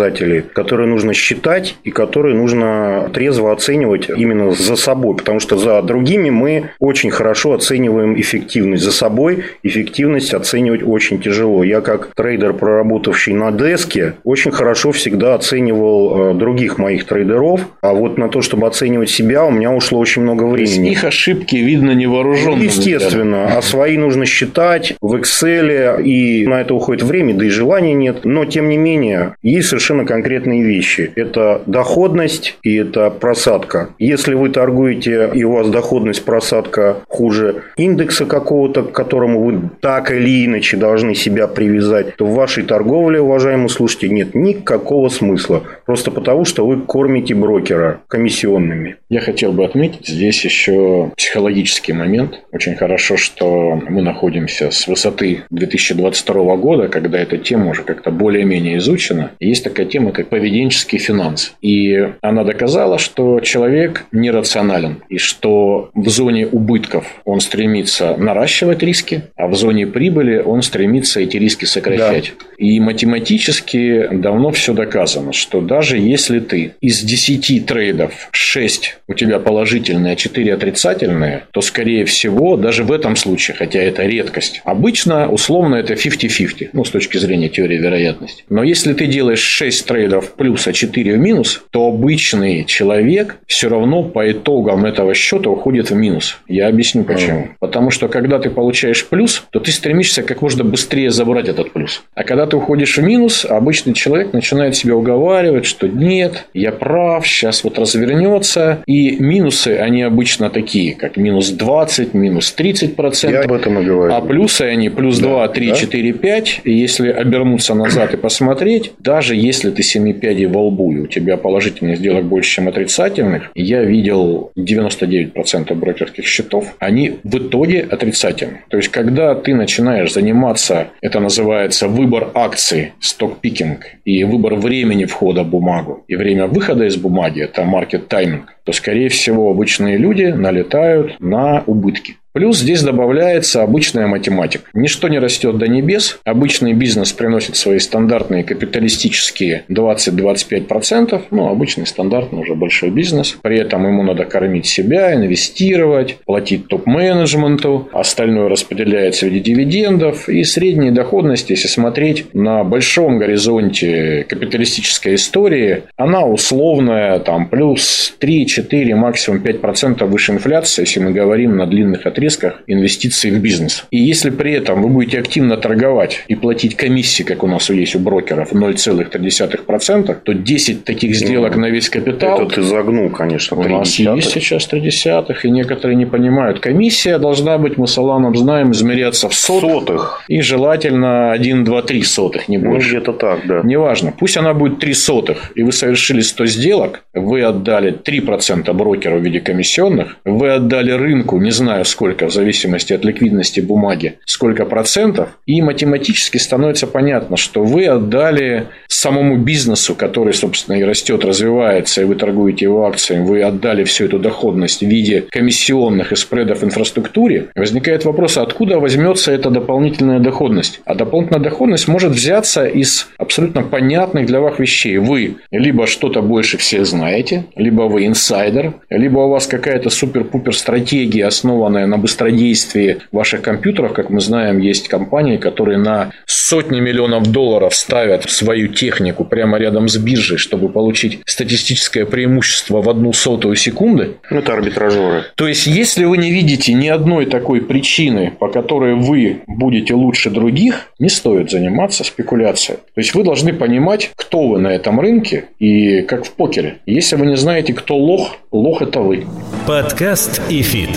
которые 0.54 0.88
нужно 0.88 1.14
считать 1.14 1.78
и 1.84 1.92
которые 1.92 2.36
нужно 2.36 3.10
трезво 3.14 3.52
оценивать 3.52 4.10
именно 4.10 4.52
за 4.52 4.76
собой, 4.76 5.16
потому 5.16 5.40
что 5.40 5.58
за 5.58 5.82
другими 5.82 6.30
мы 6.30 6.72
очень 6.80 7.12
хорошо 7.12 7.54
оцениваем 7.54 8.20
эффективность. 8.20 8.84
За 8.84 8.92
собой 8.92 9.44
эффективность 9.64 10.34
оценивать 10.34 10.84
очень 10.84 11.20
тяжело. 11.20 11.64
Я 11.64 11.82
как 11.82 12.10
трейдер, 12.16 12.54
проработавший 12.54 13.34
на 13.34 13.52
деске, 13.52 14.16
очень 14.24 14.52
хорошо 14.52 14.92
всегда 14.92 15.36
оценивал 15.36 16.32
э, 16.32 16.34
других 16.36 16.78
моих 16.78 17.06
трейдеров, 17.06 17.62
а 17.82 17.94
вот 17.94 18.18
на 18.18 18.30
то, 18.30 18.42
чтобы 18.42 18.68
оценивать 18.68 19.10
себя, 19.10 19.46
у 19.46 19.52
меня 19.52 19.72
ушло 19.72 20.00
очень 20.00 20.22
много 20.22 20.44
времени. 20.44 20.92
Их 20.92 21.04
ошибки 21.04 21.56
видно 21.56 21.92
невооруженным. 21.92 22.60
Ну, 22.60 22.64
естественно. 22.64 23.58
А 23.58 23.62
свои 23.62 23.98
нужно 23.98 24.26
считать 24.26 24.96
в 25.02 25.16
Excel, 25.16 26.02
и 26.02 26.46
на 26.48 26.62
это 26.62 26.74
уходит 26.74 27.04
время, 27.04 27.34
да 27.34 27.46
и 27.46 27.50
желания 27.50 27.94
нет. 27.94 28.26
Но, 28.26 28.46
тем 28.46 28.70
не 28.70 28.78
менее, 28.78 29.36
есть 29.42 29.70
совершенно 29.70 29.85
конкретные 30.06 30.64
вещи. 30.64 31.12
Это 31.16 31.62
доходность 31.66 32.58
и 32.64 32.76
это 32.76 33.10
просадка. 33.10 33.90
Если 34.00 34.34
вы 34.34 34.50
торгуете 34.50 35.30
и 35.34 35.44
у 35.44 35.54
вас 35.54 35.70
доходность 35.70 36.26
просадка 36.26 36.98
хуже 37.08 37.64
индекса 37.78 38.26
какого-то, 38.26 38.84
к 38.84 38.92
которому 38.92 39.44
вы 39.44 39.70
так 39.82 40.12
или 40.12 40.46
иначе 40.46 40.78
должны 40.78 41.16
себя 41.16 41.48
привязать, 41.48 42.16
то 42.16 42.26
в 42.26 42.34
вашей 42.34 42.64
торговле, 42.64 43.22
уважаемые 43.22 43.70
слушатели, 43.70 44.10
нет 44.10 44.36
никакого 44.36 45.10
смысла. 45.10 45.64
Просто 45.86 46.12
потому, 46.12 46.46
что 46.46 46.66
вы 46.66 46.82
кормите 46.82 47.36
брокера 47.36 48.02
комиссионными. 48.08 48.98
Я 49.10 49.22
хотел 49.22 49.52
бы 49.52 49.66
отметить 49.66 50.08
здесь 50.08 50.44
еще 50.44 51.12
психологический 51.16 51.94
момент. 51.94 52.42
Очень 52.52 52.76
хорошо, 52.76 53.18
что 53.18 53.82
мы 53.90 54.02
находимся 54.02 54.72
с 54.72 54.88
высоты 54.88 55.44
2022 55.50 56.56
года, 56.58 56.88
когда 56.88 57.20
эта 57.20 57.38
тема 57.38 57.70
уже 57.70 57.84
как-то 57.84 58.12
более-менее 58.12 58.78
изучена. 58.78 59.32
Есть 59.40 59.64
такая 59.76 59.88
тема, 59.88 60.12
как 60.14 60.30
поведенческий 60.30 61.00
финанс. 61.00 61.54
И 61.62 62.10
она 62.22 62.46
доказала, 62.46 62.98
что 62.98 63.42
человек 63.42 64.06
нерационален 64.14 65.04
и 65.10 65.18
что 65.18 65.90
в 65.94 66.08
зоне 66.08 66.48
убытков 66.48 67.06
он 67.26 67.42
стремится 67.42 68.16
наращивать 68.16 68.82
риски, 68.82 69.24
а 69.36 69.48
в 69.48 69.56
зоне 69.56 69.86
прибыли 69.86 70.38
он 70.38 70.62
стремится 70.62 71.20
эти 71.20 71.36
риски 71.36 71.66
сокращать. 71.66 72.32
Да. 72.40 72.46
И 72.58 72.80
математически 72.80 74.08
давно 74.12 74.52
все 74.52 74.74
доказано, 74.74 75.34
что 75.34 75.60
даже 75.60 75.98
если 75.98 76.40
ты 76.40 76.76
из 76.80 77.02
10 77.02 77.66
трейдов 77.66 78.30
6 78.32 78.98
у 79.10 79.14
тебя 79.14 79.40
положительные, 79.40 80.14
а 80.14 80.16
4 80.16 80.54
отрицательные, 80.54 81.44
то, 81.52 81.60
скорее 81.60 82.06
всего, 82.06 82.56
даже 82.56 82.86
в 82.86 82.94
этом 82.94 83.18
случае, 83.18 83.58
хотя 83.58 83.82
это 83.82 84.04
редкость, 84.04 84.62
обычно 84.64 85.30
условно 85.30 85.76
это 85.76 85.96
50-50, 85.96 86.70
ну, 86.72 86.86
с 86.86 86.92
точки 86.92 87.18
зрения 87.18 87.50
теории 87.50 87.78
вероятности. 87.78 88.46
Но 88.48 88.64
если 88.64 88.94
ты 88.94 89.08
делаешь 89.08 89.40
6 89.40 89.65
трейдов 89.72 90.34
плюс, 90.34 90.68
а 90.68 90.74
4 90.74 91.14
в 91.14 91.18
минус, 91.18 91.64
то 91.72 91.88
обычный 91.88 92.66
человек 92.66 93.38
все 93.48 93.70
равно 93.70 94.04
по 94.04 94.32
итогам 94.32 94.86
этого 94.86 95.14
счета 95.14 95.50
уходит 95.50 95.92
в 95.92 95.96
минус. 95.96 96.38
Я 96.48 96.68
объясню 96.68 97.04
почему. 97.04 97.40
Mm. 97.40 97.50
Потому 97.60 97.92
что 97.92 98.08
когда 98.08 98.40
ты 98.40 98.50
получаешь 98.50 99.06
плюс, 99.06 99.46
то 99.52 99.60
ты 99.60 99.72
стремишься 99.72 100.24
как 100.24 100.42
можно 100.42 100.64
быстрее 100.64 101.12
забрать 101.12 101.48
этот 101.48 101.72
плюс. 101.72 102.04
А 102.14 102.24
когда 102.24 102.46
ты 102.46 102.58
уходишь 102.58 102.98
в 102.98 103.04
минус, 103.04 103.46
обычный 103.46 103.94
человек 103.94 104.34
начинает 104.34 104.76
себя 104.76 104.96
уговаривать, 104.96 105.66
что 105.66 105.88
нет, 105.88 106.48
я 106.54 106.72
прав, 106.72 107.28
сейчас 107.28 107.64
вот 107.64 107.80
развернется. 107.80 108.80
И 108.86 109.18
минусы, 109.18 109.78
они 109.78 110.04
обычно 110.04 110.50
такие, 110.50 110.96
как 110.96 111.18
минус 111.18 111.50
20, 111.50 112.14
минус 112.14 112.52
30 112.52 112.96
процентов. 112.96 113.42
Я 113.42 113.46
об 113.46 113.54
этом 113.54 113.80
и 113.80 113.86
говорю. 113.86 114.14
А 114.14 114.22
плюсы 114.22 114.64
они 114.64 114.90
плюс 114.90 115.20
2, 115.20 115.48
3, 115.48 115.70
да? 115.70 115.76
4, 115.76 116.14
5. 116.14 116.62
И 116.64 116.74
если 116.74 117.10
обернуться 117.10 117.74
назад 117.74 118.14
и 118.14 118.18
посмотреть, 118.18 118.94
даже 119.00 119.36
если 119.36 119.55
если 119.56 119.72
ты 119.72 119.84
семи 119.84 120.14
пядей 120.14 120.48
во 120.48 120.64
лбу, 120.68 120.92
и 120.92 121.00
у 121.00 121.08
тебя 121.08 121.38
положительных 121.38 121.98
сделок 121.98 122.26
больше, 122.26 122.56
чем 122.56 122.68
отрицательных, 122.68 123.52
я 123.56 123.84
видел 123.84 124.52
99% 124.58 125.74
брокерских 125.74 126.26
счетов, 126.26 126.76
они 126.80 127.20
в 127.24 127.38
итоге 127.38 127.82
отрицательны. 127.82 128.62
То 128.70 128.78
есть, 128.78 128.90
когда 128.90 129.34
ты 129.34 129.56
начинаешь 129.56 130.14
заниматься, 130.14 130.90
это 131.02 131.20
называется 131.20 131.88
выбор 131.88 132.32
акций, 132.34 132.92
сток-пикинг, 133.00 133.86
и 134.04 134.24
выбор 134.26 134.56
времени 134.56 135.06
входа 135.06 135.44
в 135.44 135.50
бумагу, 135.50 136.04
и 136.08 136.16
время 136.16 136.48
выхода 136.48 136.86
из 136.86 136.98
бумаги, 136.98 137.42
это 137.42 137.64
маркет 137.64 138.08
тайминг, 138.08 138.54
то, 138.66 138.74
скорее 138.74 139.10
всего, 139.10 139.50
обычные 139.50 139.98
люди 139.98 140.26
налетают 140.26 141.20
на 141.20 141.64
убытки. 141.66 142.18
Плюс 142.36 142.58
здесь 142.58 142.84
добавляется 142.84 143.64
обычная 143.64 144.08
математика. 144.08 144.66
Ничто 144.74 145.08
не 145.08 145.20
растет 145.20 145.58
до 145.58 145.70
небес. 145.70 146.20
Обычный 146.26 146.74
бизнес 146.74 147.14
приносит 147.14 147.56
свои 147.56 147.80
стандартные 147.80 148.44
капиталистические 148.44 149.64
20-25%. 149.70 151.22
Ну, 151.32 151.48
обычный 151.48 151.88
стандартный 151.88 152.42
уже 152.42 152.56
большой 152.56 152.90
бизнес. 152.90 153.38
При 153.42 153.58
этом 153.58 153.88
ему 153.88 154.04
надо 154.04 154.26
кормить 154.26 154.66
себя, 154.66 155.16
инвестировать, 155.16 156.18
платить 156.26 156.68
топ-менеджменту. 156.68 157.88
Остальное 157.94 158.50
распределяется 158.50 159.28
в 159.28 159.30
виде 159.30 159.54
дивидендов. 159.54 160.28
И 160.28 160.44
средняя 160.44 160.92
доходность, 160.92 161.50
если 161.50 161.70
смотреть 161.70 162.34
на 162.34 162.66
большом 162.66 163.18
горизонте 163.18 164.26
капиталистической 164.28 165.16
истории, 165.16 165.84
она 165.96 166.26
условная, 166.26 167.20
там, 167.20 167.48
плюс 167.48 168.14
3-4, 168.20 168.94
максимум 168.96 169.42
5% 169.42 170.04
выше 170.04 170.34
инфляции, 170.34 170.82
если 170.82 171.00
мы 171.00 171.12
говорим 171.14 171.56
на 171.56 171.66
длинных 171.66 172.06
отрезках 172.06 172.25
отрезках 172.26 172.62
инвестиций 172.68 173.32
в 173.32 173.40
бизнес. 173.40 173.86
И 173.92 173.98
если 173.98 174.30
при 174.30 174.54
этом 174.54 174.82
вы 174.82 174.90
будете 174.90 175.20
активно 175.20 175.58
торговать 175.58 176.24
и 176.28 176.36
платить 176.36 176.76
комиссии, 176.76 177.24
как 177.24 177.44
у 177.44 177.48
нас 177.48 177.70
есть 177.70 177.96
у 177.96 178.00
брокеров, 178.00 178.52
0,3%, 178.54 180.18
то 180.24 180.34
10 180.34 180.84
таких 180.84 181.16
сделок 181.16 181.56
ну, 181.56 181.62
на 181.62 181.70
весь 181.70 181.90
капитал... 181.90 182.42
Это 182.42 182.56
ты 182.56 182.62
загнул, 182.62 183.10
конечно. 183.10 183.58
У 183.58 183.64
нас 183.64 183.90
десятых. 183.90 184.16
есть 184.16 184.32
сейчас 184.32 184.66
3 184.68 184.82
десятых, 184.82 185.46
и 185.46 185.52
некоторые 185.52 185.96
не 185.96 186.06
понимают. 186.06 186.60
Комиссия 186.60 187.20
должна 187.20 187.58
быть, 187.58 187.78
мы 187.78 187.88
с 187.88 187.98
Аланом 187.98 188.36
знаем, 188.36 188.72
измеряться 188.72 189.30
в 189.30 189.34
сотых. 189.34 189.72
сотых. 189.72 190.24
И 190.28 190.42
желательно 190.42 191.32
1, 191.32 191.64
2, 191.64 191.82
3 191.82 192.04
сотых, 192.04 192.50
не 192.50 192.58
ну, 192.58 192.72
больше. 192.72 192.88
Ну, 192.88 192.98
где-то 192.98 193.14
так, 193.14 193.48
да. 193.48 193.62
Неважно. 193.64 194.14
Пусть 194.18 194.38
она 194.38 194.54
будет 194.54 194.80
3 194.80 194.94
сотых, 194.94 195.52
и 195.56 195.64
вы 195.64 195.72
совершили 195.72 196.22
100 196.22 196.46
сделок, 196.48 197.04
вы 197.14 197.44
отдали 197.44 197.94
3% 197.94 198.74
брокеру 198.74 199.20
в 199.20 199.24
виде 199.24 199.40
комиссионных, 199.40 200.18
вы 200.26 200.52
отдали 200.52 200.92
рынку, 200.92 201.40
не 201.40 201.52
знаю 201.52 201.86
сколько, 201.86 202.15
сколько, 202.16 202.28
в 202.28 202.34
зависимости 202.34 202.94
от 202.94 203.04
ликвидности 203.04 203.60
бумаги, 203.60 204.20
сколько 204.26 204.66
процентов, 204.66 205.30
и 205.46 205.62
математически 205.62 206.38
становится 206.38 206.88
понятно, 206.88 207.36
что 207.36 207.64
вы 207.64 207.88
отдали 207.88 208.68
самому 208.88 209.38
бизнесу, 209.38 209.96
который, 209.96 210.34
собственно, 210.34 210.78
и 210.78 210.84
растет, 210.84 211.26
развивается, 211.26 212.02
и 212.02 212.06
вы 212.06 212.16
торгуете 212.16 212.66
его 212.66 212.86
акциями, 212.86 213.26
вы 213.26 213.44
отдали 213.44 213.84
всю 213.84 214.06
эту 214.06 214.20
доходность 214.20 214.82
в 214.82 214.88
виде 214.88 215.26
комиссионных 215.30 216.14
и 216.14 216.16
спредов 216.16 216.64
инфраструктуре, 216.64 217.48
возникает 217.56 218.06
вопрос, 218.06 218.38
откуда 218.38 218.80
возьмется 218.80 219.34
эта 219.34 219.50
дополнительная 219.50 220.20
доходность? 220.20 220.80
А 220.86 220.96
дополнительная 220.96 221.44
доходность 221.44 221.88
может 221.90 222.14
взяться 222.14 222.66
из 222.66 223.10
абсолютно 223.18 223.62
понятных 223.62 224.26
для 224.26 224.40
вас 224.40 224.58
вещей. 224.58 224.98
Вы 225.00 225.36
либо 225.52 225.86
что-то 225.86 226.22
больше 226.22 226.58
всех 226.58 226.86
знаете, 226.86 227.46
либо 227.58 227.84
вы 227.84 228.06
инсайдер, 228.06 228.76
либо 228.90 229.20
у 229.20 229.30
вас 229.30 229.48
какая-то 229.48 229.90
супер-пупер 229.90 230.56
стратегия, 230.56 231.26
основанная 231.26 231.88
на 231.88 232.05
быстродействии 232.06 233.00
ваших 233.12 233.42
компьютеров, 233.42 233.94
как 233.94 234.12
мы 234.12 234.22
знаем, 234.22 234.60
есть 234.60 234.88
компании, 234.88 235.38
которые 235.38 235.80
на 235.80 236.12
сотни 236.28 236.80
миллионов 236.80 237.32
долларов 237.32 237.74
ставят 237.74 238.30
свою 238.30 238.68
технику 238.68 239.26
прямо 239.26 239.58
рядом 239.58 239.88
с 239.88 239.98
биржей, 239.98 240.38
чтобы 240.38 240.70
получить 240.70 241.22
статистическое 241.26 242.06
преимущество 242.06 242.84
в 242.84 242.90
одну 242.92 243.12
сотую 243.12 243.56
секунды. 243.56 244.18
Ну, 244.30 244.38
это 244.38 244.54
арбитражеры. 244.54 245.24
То 245.34 245.48
есть, 245.48 245.66
если 245.66 246.06
вы 246.06 246.20
не 246.20 246.30
видите 246.30 246.74
ни 246.74 246.88
одной 246.88 247.26
такой 247.26 247.62
причины, 247.62 248.32
по 248.40 248.50
которой 248.50 248.94
вы 248.94 249.42
будете 249.48 249.96
лучше 249.96 250.30
других, 250.30 250.92
не 251.00 251.10
стоит 251.10 251.50
заниматься 251.50 252.04
спекуляцией. 252.04 252.78
То 252.78 253.02
есть, 253.02 253.16
вы 253.16 253.24
должны 253.24 253.52
понимать, 253.52 254.12
кто 254.16 254.50
вы 254.50 254.60
на 254.60 254.68
этом 254.68 255.00
рынке 255.00 255.46
и 255.58 256.04
как 256.04 256.26
в 256.26 256.32
покере. 256.34 256.78
Если 256.86 257.16
вы 257.16 257.26
не 257.26 257.36
знаете, 257.36 257.74
кто 257.74 257.98
лох, 257.98 258.38
лох– 258.52 258.82
это 258.84 259.00
вы. 259.00 259.26
Подкаст 259.66 260.40
ИФИТ. 260.50 260.92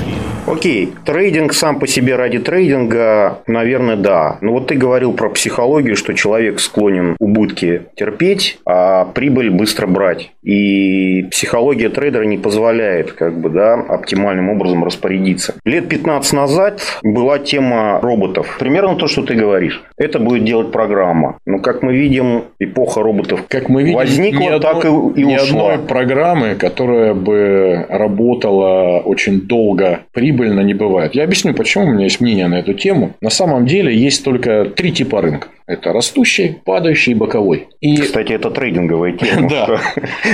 Окей, 0.47 0.93
трейдинг 1.05 1.53
сам 1.53 1.79
по 1.79 1.87
себе 1.87 2.17
ради 2.17 2.39
трейдинга, 2.39 3.41
наверное, 3.47 3.97
да. 3.97 4.39
Но 4.41 4.53
вот 4.53 4.69
ты 4.69 4.75
говорил 4.75 5.13
про 5.13 5.31
психологию, 5.31 5.97
что 5.97 6.13
человек 6.15 6.61
склонен 6.61 7.17
убытки 7.19 7.83
терпеть, 7.97 8.59
а 8.67 9.05
прибыль 9.05 9.51
быстро 9.51 9.87
брать. 9.87 10.33
И 10.43 11.25
психология 11.31 11.89
трейдера 11.89 12.25
не 12.25 12.39
позволяет 12.39 13.13
как 13.13 13.39
бы, 13.39 13.51
да, 13.51 13.75
оптимальным 13.75 14.51
образом 14.51 14.85
распорядиться. 14.85 15.55
Лет 15.65 15.89
15 15.89 16.33
назад 16.33 16.81
была 17.03 17.39
тема 17.39 18.01
роботов. 18.01 18.57
Примерно 18.59 18.97
то, 18.97 19.07
что 19.07 19.23
ты 19.23 19.35
говоришь. 19.35 19.83
Это 19.97 20.19
будет 20.19 20.45
делать 20.45 20.73
программа. 20.73 21.39
Но, 21.47 21.59
как 21.59 21.83
мы 21.83 21.95
видим, 21.95 22.45
эпоха 22.59 23.03
роботов 23.03 23.45
как 23.49 23.69
мы 23.69 23.83
видим, 23.83 23.97
возникла, 23.97 24.41
ни 24.41 24.61
так 24.61 24.85
одной, 24.85 25.13
и, 25.15 25.21
и 25.21 25.25
ни 25.25 25.37
ушла. 25.37 25.73
одной 25.73 25.87
программы, 25.87 26.55
которая 26.55 27.15
бы 27.15 27.87
работала 27.89 29.01
очень 29.01 29.43
долго, 29.43 30.01
прибыльно 30.13 30.61
не 30.61 30.75
бывает. 30.89 31.15
Я 31.15 31.25
объясню, 31.25 31.55
почему 31.55 31.85
у 31.85 31.93
меня 31.93 32.05
есть 32.05 32.21
мнение 32.21 32.49
на 32.49 32.57
эту 32.57 32.75
тему. 32.75 33.15
На 33.21 33.31
самом 33.31 33.67
деле 33.67 33.97
есть 33.97 34.25
только 34.25 34.65
три 34.65 34.93
типа 34.93 35.21
рынка. 35.21 35.49
Это 35.69 35.93
растущий, 35.93 36.57
падающий 36.65 37.13
и 37.13 37.15
боковой. 37.15 37.69
И... 37.83 37.99
Кстати, 37.99 38.33
это 38.33 38.51
трейдинговая 38.51 39.13
тема. 39.13 39.49
Да. 39.59 39.81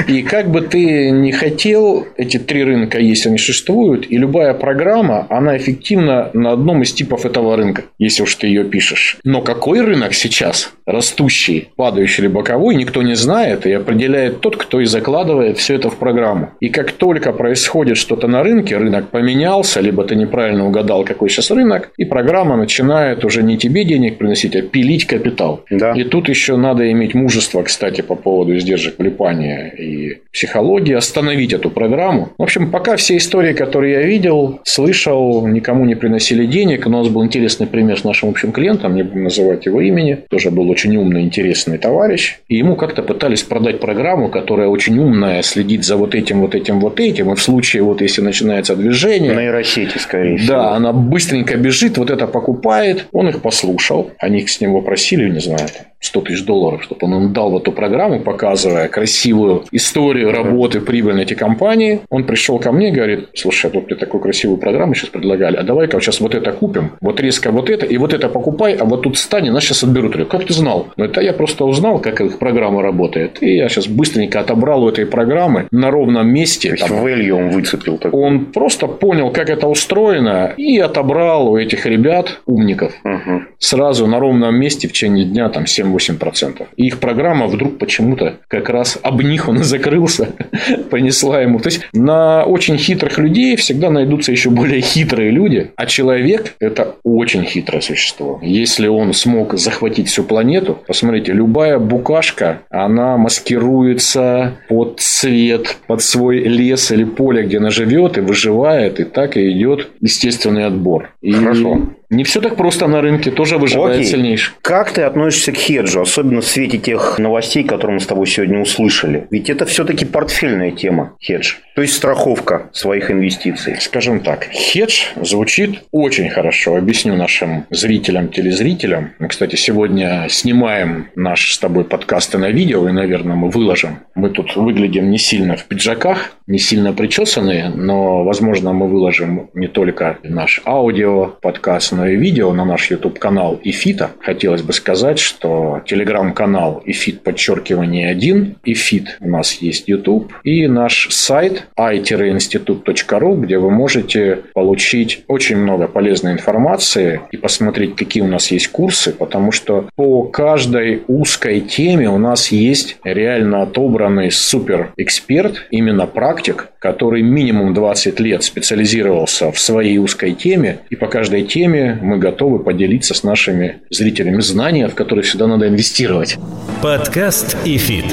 И 0.09 0.23
как 0.23 0.51
бы 0.51 0.61
ты 0.61 1.11
не 1.11 1.33
хотел, 1.33 2.07
эти 2.17 2.39
три 2.39 2.63
рынка 2.65 2.99
есть, 2.99 3.27
они 3.27 3.39
существуют, 3.39 4.07
и 4.11 4.17
любая 4.17 4.55
программа, 4.55 5.27
она 5.31 5.57
эффективна 5.57 6.31
на 6.33 6.53
одном 6.53 6.83
из 6.83 6.93
типов 6.93 7.27
этого 7.27 7.57
рынка, 7.57 7.85
если 7.99 8.23
уж 8.23 8.35
ты 8.35 8.47
ее 8.47 8.65
пишешь. 8.65 9.19
Но 9.25 9.41
какой 9.41 9.81
рынок 9.81 10.15
сейчас? 10.15 10.73
Растущий, 10.87 11.69
падающий 11.77 12.25
или 12.25 12.29
боковой, 12.29 12.77
никто 12.77 13.03
не 13.03 13.15
знает, 13.15 13.67
и 13.67 13.73
определяет 13.73 14.41
тот, 14.41 14.57
кто 14.57 14.81
и 14.81 14.85
закладывает 14.85 15.59
все 15.59 15.75
это 15.75 15.91
в 15.91 15.97
программу. 15.97 16.51
И 16.61 16.69
как 16.69 16.93
только 16.93 17.33
происходит 17.33 17.97
что-то 17.97 18.29
на 18.29 18.43
рынке, 18.43 18.77
рынок 18.77 19.11
поменялся, 19.11 19.81
либо 19.81 20.05
ты 20.05 20.15
неправильно 20.35 20.67
угадал, 20.67 21.05
какой 21.05 21.29
сейчас 21.29 21.51
рынок, 21.51 21.91
и 21.97 22.05
программа 22.05 22.57
начинает 22.57 23.25
уже 23.25 23.43
не 23.43 23.57
тебе 23.57 23.85
денег 23.85 24.19
приносить, 24.19 24.57
а 24.57 24.63
пилить 24.63 25.07
капитал. 25.07 25.65
Да. 25.71 25.93
И 25.93 26.05
тут 26.05 26.29
еще 26.29 26.57
надо 26.57 26.91
иметь 26.91 27.15
мужество, 27.15 27.63
кстати, 27.63 28.01
по 28.01 28.17
поводу 28.17 28.57
издержек 28.57 28.99
влипания 28.99 29.69
и 29.69 30.19
психологии, 30.33 30.95
остановить 30.95 31.53
эту 31.53 31.71
программу. 31.71 32.31
В 32.37 32.43
общем, 32.43 32.71
пока 32.71 32.97
все 32.97 33.17
истории, 33.17 33.53
которые 33.53 33.93
я 33.95 34.03
видел, 34.03 34.61
слышал, 34.65 35.47
никому 35.47 35.85
не 35.85 35.95
приносили 35.95 36.47
денег. 36.47 36.87
У 36.87 36.91
нас 36.91 37.09
был 37.09 37.25
интересный 37.25 37.69
пример 37.69 37.99
с 37.99 38.05
нашим 38.05 38.31
общим 38.31 38.51
клиентом, 38.51 38.97
не 38.97 39.05
будем 39.05 39.25
называть 39.25 39.67
его 39.67 39.81
имени. 39.81 40.19
Тоже 40.31 40.51
был 40.51 40.69
очень 40.69 40.97
умный, 40.97 41.23
интересный 41.23 41.79
товарищ. 41.79 42.39
И 42.49 42.57
ему 42.57 42.75
как-то 42.75 43.03
пытались 43.03 43.45
продать 43.45 43.79
программу, 43.79 44.29
которая 44.29 44.69
очень 44.69 44.99
умная, 44.99 45.43
следит 45.43 45.85
за 45.85 45.97
вот 45.97 46.15
этим, 46.15 46.41
вот 46.41 46.55
этим, 46.55 46.81
вот 46.81 46.99
этим. 46.99 47.33
И 47.33 47.37
в 47.37 47.41
случае, 47.41 47.83
вот 47.83 48.01
если 48.01 48.23
начинается 48.23 48.75
движение... 48.75 49.35
Нейросети, 49.35 49.99
скорее 49.99 50.24
всего. 50.37 50.49
Да, 50.49 50.75
она 50.75 50.93
быстренько 50.93 51.57
бежит, 51.57 51.99
вот 51.99 52.11
это 52.11 52.27
покупает. 52.27 53.07
Он 53.13 53.29
их 53.29 53.43
послушал. 53.43 54.11
Они 54.19 54.47
с 54.47 54.61
него 54.61 54.83
просили, 54.83 55.29
не 55.31 55.41
знаю, 55.41 55.69
100 56.01 56.21
тысяч 56.21 56.45
долларов, 56.45 56.83
чтобы 56.85 57.07
он 57.07 57.15
им 57.15 57.33
дал 57.33 57.51
в 57.51 57.57
эту 57.57 57.73
программу, 57.73 58.21
показывая 58.21 58.89
красивую 58.89 59.65
историю 59.73 60.33
работы 60.33 60.81
прибыльной 60.81 61.23
эти 61.23 61.35
компании. 61.35 62.01
Он 62.11 62.25
пришел 62.25 62.59
ко 62.59 62.73
мне 62.73 62.89
и 62.89 62.93
говорит, 62.93 63.29
слушай, 63.35 63.71
вот 63.73 63.87
мне 63.87 63.97
такую 63.97 64.21
красивую 64.21 64.59
программу 64.59 64.95
сейчас 64.95 65.11
предлагали, 65.11 65.57
а 65.57 65.63
давай-ка 65.63 65.99
сейчас 66.01 66.21
вот 66.21 66.35
это 66.35 66.53
купим, 66.53 66.93
вот 67.01 67.21
резко 67.21 67.51
вот 67.51 67.71
это, 67.71 67.87
и 67.87 67.97
вот 67.97 68.13
это 68.13 68.29
покупай, 68.29 68.75
а 68.75 68.85
вот 68.85 69.03
тут 69.03 69.17
стань, 69.17 69.51
нас 69.51 69.65
сейчас 69.65 69.83
отберут. 69.83 70.17
Я 70.17 70.25
как 70.27 70.45
ты 70.45 70.53
знал? 70.53 70.89
Ну, 70.97 71.05
это 71.05 71.21
я 71.21 71.33
просто 71.33 71.65
узнал, 71.65 71.99
как 71.99 72.21
их 72.21 72.39
программа 72.39 72.83
работает. 72.83 73.43
И 73.43 73.57
я 73.57 73.69
сейчас 73.69 73.87
быстренько 73.87 74.41
отобрал 74.41 74.85
у 74.85 74.89
этой 74.91 75.07
программы 75.07 75.67
на 75.71 75.91
ровном 75.91 76.29
месте. 76.29 76.69
То 76.69 76.75
есть, 76.75 76.87
там, 76.87 77.05
value 77.05 77.31
он 77.31 77.51
выцепил. 77.51 77.99
Такой. 77.99 78.21
Он 78.21 78.47
просто 78.47 78.87
понял, 78.89 79.31
как 79.31 79.49
это 79.49 79.67
устроено, 79.69 80.14
и 80.57 80.79
отобрал 80.79 81.49
у 81.49 81.57
этих 81.57 81.87
ребят, 81.87 82.41
умников, 82.47 82.93
угу. 83.05 83.43
сразу 83.59 84.07
на 84.07 84.19
ровном 84.19 84.55
месте 84.57 84.89
в 84.89 84.93
течение 84.93 85.25
дня 85.25 85.49
там 85.49 85.67
7 85.67 85.95
8%. 85.95 86.67
И 86.77 86.87
их 86.87 86.99
программа 87.01 87.47
вдруг 87.47 87.79
почему-то 87.79 88.37
как 88.49 88.69
раз 88.69 88.99
об 89.03 89.23
них 89.23 89.49
он 89.49 89.61
и 89.61 89.63
закрылся, 89.63 90.29
понесла 90.91 91.41
ему. 91.41 91.59
То 91.59 91.69
есть, 91.69 91.87
на 91.93 92.45
очень 92.45 92.79
хитрых 92.79 93.19
людей 93.19 93.57
всегда 93.57 93.91
найдутся 93.91 94.33
еще 94.33 94.51
более 94.51 94.81
хитрые 94.81 95.31
люди, 95.31 95.71
а 95.77 95.87
человек– 95.87 96.55
это 96.61 96.97
очень 97.03 97.45
хитрое 97.45 97.81
существо. 97.81 98.39
Если 98.43 98.87
он 98.87 99.13
смог 99.13 99.55
захватить 99.55 100.09
всю 100.09 100.25
планету, 100.25 100.79
посмотрите, 100.87 101.33
любая 101.33 101.79
букашка, 101.79 102.63
она 102.71 103.17
маскируется 103.17 104.55
под 104.69 105.01
цвет, 105.01 105.77
под 105.87 106.03
свой 106.03 106.41
лес 106.41 106.91
или 106.91 107.05
поле, 107.05 107.45
где 107.45 107.59
она 107.59 107.71
живет 107.71 108.19
и 108.19 108.21
выживает, 108.21 109.01
и 109.01 109.05
так 109.05 109.37
и 109.37 109.51
идет 109.51 109.89
естественный 110.05 110.67
отбор. 110.67 111.15
И 111.23 111.33
Хорошо. 111.33 111.95
Не 112.11 112.23
все 112.23 112.41
так 112.41 112.57
просто 112.57 112.87
на 112.87 113.01
рынке, 113.01 113.31
тоже 113.31 113.57
выживает 113.57 113.97
Окей. 113.97 114.11
сильнейший. 114.11 114.55
Как 114.61 114.93
ты 114.93 115.03
относишься 115.03 115.51
к 115.51 115.57
хеджу, 115.57 116.03
особенно 116.03 116.43
в 116.43 116.47
свете 116.47 116.79
тех 116.79 117.19
новостей, 117.19 117.65
которые 117.65 117.95
мы 117.95 118.01
с 118.01 118.07
тобой 118.07 118.27
сегодня 118.27 118.61
услышали? 118.61 119.27
Ведь 119.31 119.51
это 119.51 119.65
все-таки 119.65 120.05
портфельная 120.05 120.71
тема, 120.71 121.17
хедж. 121.21 121.55
То 121.75 121.83
есть 121.83 121.95
страховка 121.95 122.69
своих 122.73 123.11
инвестиций. 123.11 123.77
Скажем 123.81 124.21
так, 124.21 124.49
хедж 124.53 125.07
звучит 125.17 125.85
очень 125.91 126.29
хорошо. 126.29 126.77
Объясню 126.77 127.17
нашим 127.17 127.65
зрителям, 127.71 128.29
телезрителям. 128.29 129.13
Мы, 129.19 129.29
кстати, 129.29 129.57
сегодня 129.57 130.27
снимаем 130.29 131.09
наш 131.17 131.55
с 131.55 131.59
тобой 131.59 131.85
подкасты 131.85 132.39
на 132.39 132.51
видео, 132.51 132.89
и, 132.89 132.93
наверное, 132.93 133.35
мы 133.35 133.49
выложим. 133.49 134.01
Мы 134.15 134.29
тут 134.29 134.55
выглядим 134.55 135.11
не 135.11 135.19
сильно 135.19 135.57
в 135.57 135.65
пиджаках, 135.65 136.37
не 136.47 136.59
сильно 136.59 136.93
причесанные, 136.93 137.71
но, 137.71 138.23
возможно, 138.23 138.73
мы 138.73 138.87
выложим 138.87 139.51
не 139.55 139.67
только 139.67 139.94
наш 140.23 140.63
аудио 140.67 141.27
подкаст, 141.41 141.93
но 141.93 142.07
и 142.07 142.17
видео 142.17 142.53
на 142.53 142.65
наш 142.65 142.91
YouTube-канал 142.91 143.61
Ифита. 143.63 144.11
Хотелось 144.21 144.63
бы 144.63 144.73
сказать, 144.73 145.19
что 145.19 145.83
телеграм-канал 145.87 146.83
Ифит 146.85 147.23
подчеркивание 147.23 148.11
1, 148.11 148.57
Ифит 148.65 149.17
у 149.21 149.29
нас 149.29 149.55
есть 149.55 149.89
YouTube, 149.89 150.33
и 150.43 150.67
наш 150.67 151.09
сайт 151.11 151.69
i-institut.ru, 151.77 153.41
где 153.41 153.59
вы 153.59 153.71
можете 153.71 154.41
получить 154.55 155.25
очень 155.29 155.57
много 155.57 155.87
полезной 155.89 156.33
информации 156.33 157.21
и 157.31 157.37
посмотреть, 157.37 157.97
какие 157.97 158.23
у 158.23 158.29
нас 158.29 158.51
есть 158.51 158.69
курсы, 158.69 159.13
потому 159.13 159.53
что 159.53 159.89
по 159.95 160.25
каждой 160.25 161.03
узкой 161.07 161.61
теме 161.61 162.11
у 162.11 162.19
нас 162.19 162.49
есть 162.49 162.99
реально 163.05 163.63
отобранный 163.63 164.31
супер 164.31 164.93
эксперт, 164.97 165.67
именно 165.71 166.07
практик, 166.07 166.69
который 166.79 167.23
минимум 167.23 167.75
20 167.75 168.21
лет 168.21 168.43
специализировался 168.43 169.53
в 169.53 169.59
своей 169.59 169.84
узкой 169.99 170.33
теме, 170.33 170.81
и 170.91 170.97
по 170.97 171.07
каждой 171.07 171.43
теме 171.43 171.99
мы 172.01 172.19
готовы 172.19 172.59
поделиться 172.59 173.15
с 173.15 173.23
нашими 173.23 173.83
зрителями 173.91 174.41
знания, 174.41 174.89
в 174.89 174.95
которые 174.95 175.25
всегда 175.25 175.47
надо 175.47 175.69
инвестировать. 175.69 176.37
Подкаст 176.83 177.57
ИФИТ. 177.65 178.07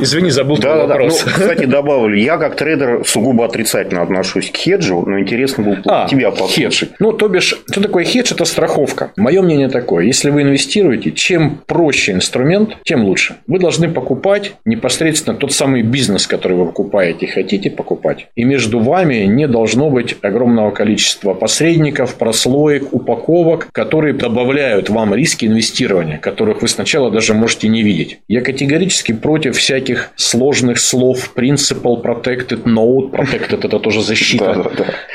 Извини, 0.00 0.30
забыл 0.30 0.58
да, 0.58 0.76
да, 0.76 0.86
вопрос. 0.86 1.22
Да. 1.24 1.30
Ну, 1.30 1.40
кстати, 1.40 1.64
добавлю, 1.66 2.16
я 2.16 2.36
как 2.36 2.56
трейдер 2.56 3.04
сугубо 3.06 3.44
отрицательно 3.44 4.02
отношусь 4.02 4.50
к 4.50 4.56
хеджу, 4.56 5.04
но 5.06 5.20
интересно 5.20 5.62
было 5.62 5.78
а, 5.86 6.08
тебя 6.08 6.30
послушать. 6.30 6.54
Хедж. 6.54 6.84
Ну, 6.98 7.12
то 7.12 7.28
бишь, 7.28 7.54
что 7.70 7.80
такое 7.80 8.04
хедж? 8.04 8.32
Это 8.32 8.44
страховка. 8.44 9.12
Мое 9.16 9.40
мнение 9.42 9.68
такое. 9.68 10.04
Если 10.04 10.30
вы 10.30 10.42
инвестируете, 10.42 11.12
чем 11.12 11.60
проще 11.66 12.12
инструмент, 12.12 12.76
тем 12.84 13.04
лучше. 13.04 13.36
Вы 13.46 13.60
должны 13.60 13.88
покупать 13.88 14.54
непосредственно 14.64 15.36
тот 15.36 15.52
самый 15.52 15.82
бизнес, 15.82 16.26
который 16.26 16.56
вы 16.56 16.66
покупаете 16.66 17.26
и 17.26 17.28
хотите 17.28 17.70
покупать. 17.70 18.26
И 18.34 18.44
между 18.44 18.80
вами 18.80 19.24
не 19.24 19.46
должно 19.46 19.90
быть 19.90 20.16
огромного 20.22 20.70
количества 20.72 21.13
посредников, 21.20 22.16
прослоек, 22.16 22.92
упаковок, 22.92 23.68
которые 23.72 24.14
добавляют 24.14 24.88
вам 24.88 25.14
риски 25.14 25.46
инвестирования, 25.46 26.18
которых 26.18 26.62
вы 26.62 26.68
сначала 26.68 27.10
даже 27.10 27.34
можете 27.34 27.68
не 27.68 27.82
видеть. 27.82 28.20
Я 28.28 28.40
категорически 28.40 29.12
против 29.12 29.56
всяких 29.56 30.10
сложных 30.16 30.78
слов 30.78 31.32
principal, 31.36 32.02
protected, 32.02 32.64
note, 32.64 33.10
protected 33.10 33.64
это 33.64 33.78
тоже 33.78 34.02
защита 34.02 34.70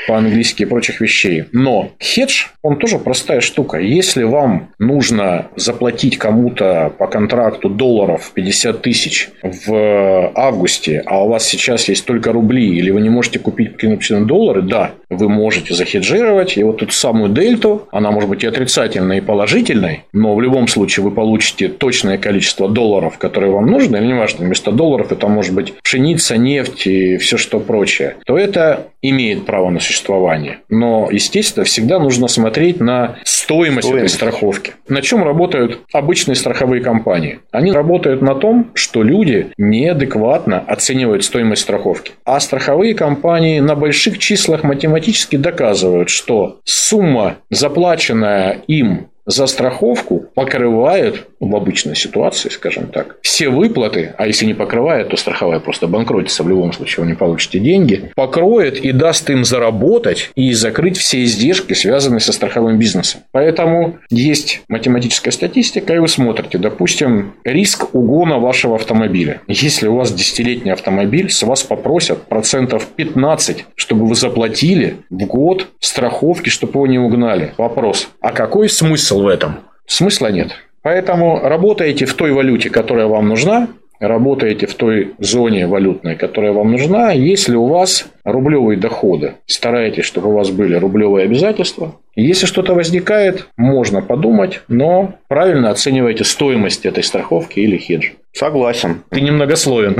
по-английски 0.06 0.62
и 0.62 0.66
прочих 0.66 1.00
вещей. 1.00 1.44
Но 1.52 1.92
хедж, 1.98 2.46
он 2.62 2.78
тоже 2.78 2.98
простая 2.98 3.40
штука. 3.40 3.78
Если 3.78 4.22
вам 4.22 4.70
нужно 4.78 5.48
заплатить 5.56 6.18
кому-то 6.18 6.92
по 6.98 7.06
контракту 7.06 7.68
долларов 7.68 8.32
50 8.34 8.82
тысяч 8.82 9.30
в 9.42 10.32
августе, 10.34 11.02
а 11.06 11.24
у 11.24 11.28
вас 11.28 11.46
сейчас 11.46 11.88
есть 11.88 12.04
только 12.04 12.32
рубли, 12.32 12.76
или 12.76 12.90
вы 12.90 13.00
не 13.00 13.10
можете 13.10 13.38
купить 13.38 13.76
какие-то 13.76 14.20
доллары, 14.24 14.62
да, 14.62 14.92
вы 15.08 15.28
можете 15.28 15.74
захеджировать, 15.90 16.56
и 16.56 16.62
вот 16.62 16.78
тут 16.78 16.92
самую 16.92 17.30
дельту, 17.30 17.88
она 17.90 18.10
может 18.10 18.28
быть 18.30 18.44
и 18.44 18.46
отрицательной, 18.46 19.18
и 19.18 19.20
положительной, 19.20 20.04
но 20.12 20.34
в 20.34 20.40
любом 20.40 20.68
случае 20.68 21.04
вы 21.04 21.10
получите 21.10 21.68
точное 21.68 22.18
количество 22.18 22.68
долларов, 22.68 23.18
которые 23.18 23.52
вам 23.52 23.66
нужны, 23.66 23.96
или 23.96 24.06
неважно, 24.06 24.44
вместо 24.44 24.72
долларов 24.72 25.12
это 25.12 25.26
может 25.28 25.54
быть 25.54 25.74
пшеница, 25.82 26.36
нефть 26.36 26.86
и 26.86 27.16
все 27.16 27.36
что 27.36 27.60
прочее, 27.60 28.16
то 28.26 28.38
это 28.38 28.88
имеет 29.02 29.46
право 29.46 29.70
на 29.70 29.80
существование. 29.80 30.58
Но, 30.68 31.08
естественно, 31.10 31.64
всегда 31.64 31.98
нужно 31.98 32.28
смотреть 32.28 32.80
на 32.80 33.16
стоимость, 33.24 33.88
стоимость. 33.88 33.88
этой 33.88 34.08
страховки. 34.14 34.72
На 34.88 35.02
чем 35.02 35.24
работают 35.24 35.80
обычные 35.92 36.34
страховые 36.34 36.82
компании? 36.82 37.40
Они 37.50 37.72
работают 37.72 38.20
на 38.22 38.34
том, 38.34 38.70
что 38.74 39.02
люди 39.02 39.48
неадекватно 39.56 40.62
оценивают 40.66 41.24
стоимость 41.24 41.62
страховки. 41.62 42.12
А 42.24 42.38
страховые 42.40 42.94
компании 42.94 43.60
на 43.60 43.74
больших 43.74 44.18
числах 44.18 44.64
математически 44.64 45.36
доказывают, 45.36 45.69
что 46.10 46.60
сумма, 46.64 47.38
заплаченная 47.50 48.62
им 48.66 49.09
за 49.30 49.46
страховку 49.46 50.26
покрывает 50.34 51.26
в 51.38 51.56
обычной 51.56 51.96
ситуации, 51.96 52.48
скажем 52.48 52.88
так, 52.88 53.16
все 53.22 53.48
выплаты, 53.48 54.14
а 54.18 54.26
если 54.26 54.44
не 54.44 54.54
покрывает, 54.54 55.08
то 55.08 55.16
страховая 55.16 55.60
просто 55.60 55.86
банкротится 55.86 56.42
в 56.42 56.48
любом 56.48 56.72
случае, 56.72 57.04
вы 57.04 57.10
не 57.10 57.16
получите 57.16 57.60
деньги, 57.60 58.10
покроет 58.14 58.78
и 58.78 58.92
даст 58.92 59.30
им 59.30 59.44
заработать 59.44 60.30
и 60.34 60.52
закрыть 60.52 60.98
все 60.98 61.22
издержки, 61.22 61.72
связанные 61.72 62.20
со 62.20 62.32
страховым 62.32 62.78
бизнесом. 62.78 63.22
Поэтому 63.32 63.98
есть 64.10 64.62
математическая 64.68 65.32
статистика, 65.32 65.94
и 65.94 65.98
вы 65.98 66.08
смотрите, 66.08 66.58
допустим, 66.58 67.34
риск 67.44 67.94
угона 67.94 68.38
вашего 68.38 68.74
автомобиля. 68.74 69.40
Если 69.46 69.86
у 69.86 69.94
вас 69.94 70.12
десятилетний 70.12 70.72
автомобиль, 70.72 71.30
с 71.30 71.42
вас 71.42 71.62
попросят 71.62 72.24
процентов 72.24 72.86
15, 72.96 73.64
чтобы 73.76 74.06
вы 74.06 74.14
заплатили 74.14 74.96
в 75.08 75.24
год 75.26 75.68
страховки, 75.78 76.48
чтобы 76.48 76.72
его 76.72 76.86
не 76.86 76.98
угнали. 76.98 77.54
Вопрос, 77.56 78.10
а 78.20 78.32
какой 78.32 78.68
смысл 78.68 79.19
в 79.20 79.26
этом? 79.26 79.60
Смысла 79.86 80.28
нет. 80.28 80.52
Поэтому 80.82 81.40
работаете 81.42 82.06
в 82.06 82.14
той 82.14 82.32
валюте, 82.32 82.70
которая 82.70 83.06
вам 83.06 83.28
нужна, 83.28 83.68
работаете 84.00 84.66
в 84.66 84.74
той 84.74 85.14
зоне 85.18 85.66
валютной, 85.66 86.16
которая 86.16 86.52
вам 86.52 86.72
нужна, 86.72 87.12
если 87.12 87.54
у 87.54 87.66
вас 87.66 88.06
рублевые 88.24 88.78
доходы, 88.78 89.34
старайтесь, 89.46 90.06
чтобы 90.06 90.30
у 90.30 90.32
вас 90.32 90.50
были 90.50 90.74
рублевые 90.74 91.26
обязательства. 91.26 91.96
Если 92.16 92.46
что-то 92.46 92.74
возникает, 92.74 93.48
можно 93.56 94.00
подумать, 94.00 94.62
но 94.68 95.14
правильно 95.28 95.70
оценивайте 95.70 96.24
стоимость 96.24 96.86
этой 96.86 97.04
страховки 97.04 97.60
или 97.60 97.76
хеджа. 97.76 98.12
Согласен. 98.32 99.02
Ты 99.10 99.20
немногословен. 99.20 99.96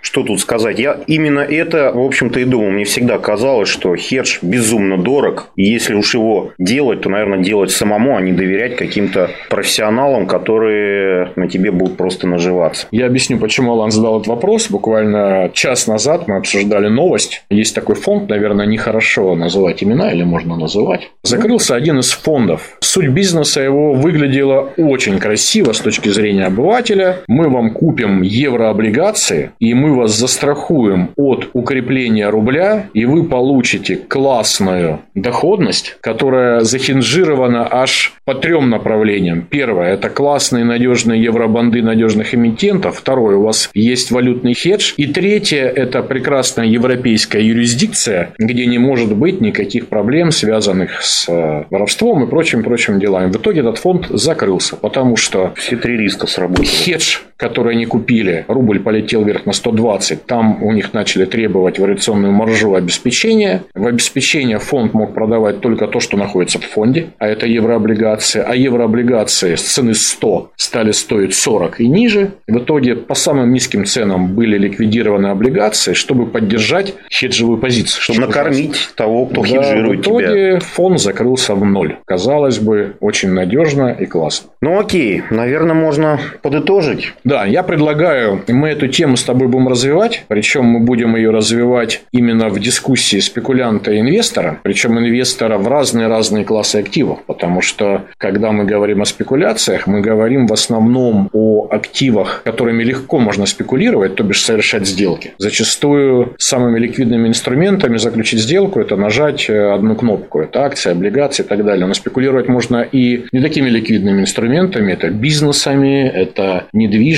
Что 0.00 0.22
тут 0.22 0.38
сказать? 0.38 0.78
Я 0.78 1.00
именно 1.06 1.40
это, 1.40 1.90
в 1.92 2.00
общем-то, 2.00 2.38
и 2.38 2.44
думал. 2.44 2.70
Мне 2.70 2.84
всегда 2.84 3.18
казалось, 3.18 3.68
что 3.68 3.96
хедж 3.96 4.38
безумно 4.42 4.98
дорог. 4.98 5.48
И 5.56 5.64
если 5.64 5.94
уж 5.94 6.14
его 6.14 6.52
делать, 6.58 7.00
то, 7.00 7.08
наверное, 7.08 7.38
делать 7.38 7.70
самому, 7.70 8.16
а 8.16 8.20
не 8.20 8.32
доверять 8.32 8.76
каким-то 8.76 9.30
профессионалам, 9.48 10.26
которые 10.26 11.32
на 11.36 11.48
тебе 11.48 11.72
будут 11.72 11.96
просто 11.96 12.28
наживаться. 12.28 12.86
Я 12.90 13.06
объясню, 13.06 13.38
почему 13.38 13.72
Алан 13.72 13.90
задал 13.90 14.16
этот 14.16 14.28
вопрос. 14.28 14.70
Буквально 14.70 15.50
час 15.54 15.86
назад 15.86 16.28
мы 16.28 16.36
обсуждали 16.36 16.88
новость. 16.88 17.44
Есть 17.48 17.74
такой 17.74 17.94
фонд, 17.94 18.28
наверное, 18.28 18.66
нехорошо 18.66 19.34
называть 19.34 19.82
имена, 19.82 20.12
или 20.12 20.22
можно 20.22 20.56
называть. 20.56 21.10
Закрылся 21.22 21.74
один 21.74 21.98
из 21.98 22.12
фондов. 22.12 22.76
Суть 22.80 23.08
бизнеса 23.08 23.62
его 23.62 23.94
выглядела 23.94 24.70
очень 24.76 25.18
красиво 25.18 25.72
с 25.72 25.80
точки 25.80 26.10
зрения 26.10 26.46
обывателя 26.46 27.23
мы 27.28 27.48
вам 27.48 27.70
купим 27.70 28.22
еврооблигации, 28.22 29.52
и 29.58 29.74
мы 29.74 29.94
вас 29.94 30.16
застрахуем 30.16 31.10
от 31.16 31.50
укрепления 31.52 32.28
рубля, 32.28 32.86
и 32.94 33.04
вы 33.04 33.24
получите 33.24 33.96
классную 33.96 35.00
доходность, 35.14 35.96
которая 36.00 36.60
захинжирована 36.60 37.66
аж 37.70 38.14
по 38.24 38.34
трем 38.34 38.70
направлениям. 38.70 39.46
Первое– 39.48 39.92
это 39.94 40.08
классные 40.08 40.64
надежные 40.64 41.22
евробанды 41.22 41.82
надежных 41.82 42.34
эмитентов. 42.34 42.98
Второе– 42.98 43.36
у 43.38 43.42
вас 43.42 43.70
есть 43.74 44.10
валютный 44.10 44.54
хедж. 44.54 44.92
И 44.96 45.06
третье– 45.06 45.64
это 45.76 46.02
прекрасная 46.02 46.66
европейская 46.66 47.42
юрисдикция, 47.42 48.32
где 48.38 48.66
не 48.66 48.78
может 48.78 49.14
быть 49.14 49.40
никаких 49.40 49.88
проблем, 49.88 50.30
связанных 50.30 51.02
с 51.02 51.28
э, 51.28 51.64
воровством 51.70 52.24
и 52.24 52.26
прочим-прочим 52.28 52.98
делами. 52.98 53.30
В 53.30 53.36
итоге 53.36 53.60
этот 53.60 53.78
фонд 53.78 54.06
закрылся, 54.10 54.76
потому 54.76 55.16
что... 55.16 55.52
Все 55.56 55.76
три 55.76 55.96
риска 55.96 56.26
сработали. 56.26 56.66
Хедж 56.66 57.13
much. 57.22 57.33
Которые 57.36 57.72
они 57.72 57.86
купили, 57.86 58.44
рубль 58.48 58.80
полетел 58.80 59.24
вверх 59.24 59.46
на 59.46 59.52
120, 59.52 60.26
там 60.26 60.62
у 60.62 60.72
них 60.72 60.92
начали 60.92 61.24
требовать 61.24 61.78
вариационную 61.78 62.32
маржу 62.32 62.74
обеспечения. 62.74 63.62
В 63.74 63.86
обеспечение 63.86 64.58
фонд 64.58 64.94
мог 64.94 65.14
продавать 65.14 65.60
только 65.60 65.86
то, 65.86 66.00
что 66.00 66.16
находится 66.16 66.58
в 66.58 66.64
фонде, 66.64 67.08
а 67.18 67.26
это 67.26 67.46
еврооблигации. 67.46 68.44
А 68.46 68.54
еврооблигации 68.54 69.54
с 69.54 69.62
цены 69.62 69.94
100 69.94 70.52
стали 70.56 70.92
стоить 70.92 71.34
40 71.34 71.80
и 71.80 71.88
ниже. 71.88 72.32
В 72.46 72.58
итоге 72.58 72.96
по 72.96 73.14
самым 73.14 73.52
низким 73.52 73.84
ценам 73.84 74.34
были 74.34 74.58
ликвидированы 74.58 75.28
облигации, 75.28 75.94
чтобы 75.94 76.26
поддержать 76.26 76.94
хеджевую 77.10 77.58
позицию. 77.58 78.02
Чтобы 78.02 78.20
накормить 78.20 78.70
ужасно. 78.70 78.94
того, 78.96 79.26
кто 79.26 79.42
да, 79.42 79.48
хеджирует 79.48 79.98
в 79.98 80.02
итоге 80.02 80.26
тебя. 80.26 80.60
фонд 80.60 81.00
закрылся 81.00 81.54
в 81.54 81.64
ноль. 81.64 81.96
Казалось 82.06 82.58
бы, 82.58 82.96
очень 83.00 83.30
надежно 83.30 83.88
и 83.98 84.06
классно. 84.06 84.50
Ну 84.60 84.78
окей, 84.78 85.22
наверное, 85.30 85.74
можно 85.74 86.18
подытожить 86.42 87.12
Да, 87.24 87.46
я 87.46 87.62
предлагаю, 87.62 88.42
мы 88.48 88.68
эту 88.68 88.86
тему 88.88 89.16
с 89.16 89.24
тобой 89.24 89.48
будем 89.48 89.68
развивать, 89.68 90.24
причем 90.28 90.64
мы 90.66 90.80
будем 90.80 91.16
ее 91.16 91.30
развивать 91.30 92.02
именно 92.12 92.50
в 92.50 92.60
дискуссии 92.60 93.18
спекулянта 93.18 93.92
и 93.92 94.00
инвестора, 94.00 94.60
причем 94.62 94.98
инвестора 94.98 95.56
в 95.56 95.66
разные-разные 95.66 96.44
классы 96.44 96.76
активов, 96.76 97.22
потому 97.26 97.62
что, 97.62 98.02
когда 98.18 98.52
мы 98.52 98.64
говорим 98.64 99.00
о 99.00 99.06
спекуляциях, 99.06 99.86
мы 99.86 100.02
говорим 100.02 100.46
в 100.46 100.52
основном 100.52 101.30
о 101.32 101.66
активах, 101.70 102.42
которыми 102.44 102.84
легко 102.84 103.18
можно 103.18 103.46
спекулировать, 103.46 104.16
то 104.16 104.22
бишь 104.22 104.42
совершать 104.42 104.86
сделки. 104.86 105.32
Зачастую 105.38 106.34
самыми 106.38 106.78
ликвидными 106.78 107.28
инструментами 107.28 107.96
заключить 107.96 108.40
сделку– 108.40 108.80
это 108.80 108.96
нажать 108.96 109.48
одну 109.48 109.96
кнопку. 109.96 110.40
Это 110.40 110.64
акции, 110.64 110.90
облигации 110.90 111.42
и 111.42 111.46
так 111.46 111.64
далее. 111.64 111.86
Но 111.86 111.94
спекулировать 111.94 112.48
можно 112.48 112.82
и 112.82 113.24
не 113.32 113.40
такими 113.40 113.70
ликвидными 113.70 114.20
инструментами. 114.20 114.92
Это 114.92 115.08
бизнесами, 115.08 116.06
это 116.06 116.66
недвижимостью, 116.72 117.13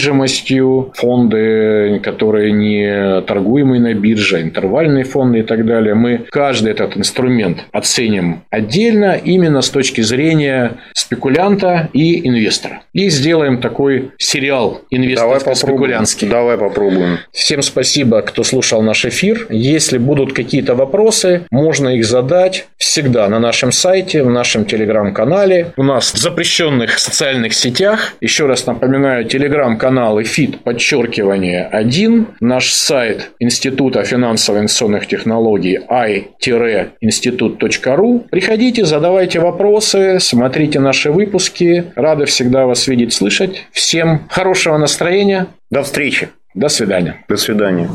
фонды, 0.94 2.00
которые 2.02 2.52
не 2.52 3.20
торгуемые 3.22 3.80
на 3.80 3.94
бирже, 3.94 4.42
интервальные 4.42 5.04
фонды 5.04 5.40
и 5.40 5.42
так 5.42 5.64
далее. 5.66 5.94
Мы 5.94 6.26
каждый 6.30 6.72
этот 6.72 6.96
инструмент 6.96 7.64
оценим 7.72 8.42
отдельно 8.50 9.14
именно 9.14 9.62
с 9.62 9.70
точки 9.70 10.00
зрения 10.00 10.72
спекулянта 10.94 11.88
и 11.92 12.26
инвестора. 12.26 12.82
И 12.92 13.08
сделаем 13.08 13.60
такой 13.60 14.10
сериал 14.18 14.82
инвесторско-спекулянский. 14.90 16.28
Давай 16.28 16.58
попробуем. 16.58 17.18
Всем 17.32 17.62
спасибо, 17.62 18.22
кто 18.22 18.42
слушал 18.42 18.82
наш 18.82 19.04
эфир. 19.04 19.46
Если 19.50 19.98
будут 19.98 20.32
какие-то 20.32 20.74
вопросы, 20.74 21.42
можно 21.50 21.90
их 21.90 22.04
задать 22.04 22.66
всегда 22.76 23.28
на 23.28 23.38
нашем 23.38 23.72
сайте, 23.72 24.22
в 24.22 24.30
нашем 24.30 24.64
телеграм-канале, 24.64 25.72
у 25.76 25.82
нас 25.82 26.12
в 26.12 26.18
запрещенных 26.18 26.98
социальных 26.98 27.54
сетях. 27.54 28.14
Еще 28.20 28.46
раз 28.46 28.66
напоминаю, 28.66 29.24
телеграм-канал 29.24 29.85
ИФИТ, 30.22 30.60
подчеркивание 30.60 31.64
1, 31.64 32.26
наш 32.40 32.72
сайт 32.72 33.32
Института 33.38 34.04
финансово-инвестиционных 34.04 35.06
технологий 35.06 35.78
i-institut.ru. 35.88 38.24
Приходите, 38.30 38.84
задавайте 38.84 39.40
вопросы, 39.40 40.18
смотрите 40.20 40.80
наши 40.80 41.10
выпуски. 41.10 41.84
Рады 41.94 42.26
всегда 42.26 42.66
вас 42.66 42.88
видеть, 42.88 43.12
слышать. 43.12 43.66
Всем 43.72 44.22
хорошего 44.28 44.78
настроения. 44.78 45.46
До 45.70 45.82
встречи. 45.82 46.28
До 46.54 46.68
свидания. 46.68 47.24
До 47.28 47.36
свидания. 47.36 47.90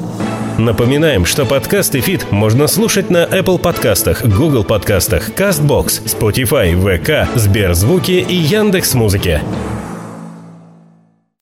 Напоминаем, 0.59 1.25
что 1.25 1.45
подкаст 1.45 1.95
ИФИТ 1.95 2.31
можно 2.31 2.67
слушать 2.67 3.09
на 3.09 3.23
Apple 3.23 3.57
подкастах, 3.57 4.23
Google 4.23 4.63
подкастах, 4.63 5.29
CastBox, 5.29 6.05
Spotify, 6.05 6.75
VK, 6.75 7.29
СберЗвуке 7.35 8.11
и 8.11 8.35
Яндекс.Музыке. 8.35 9.41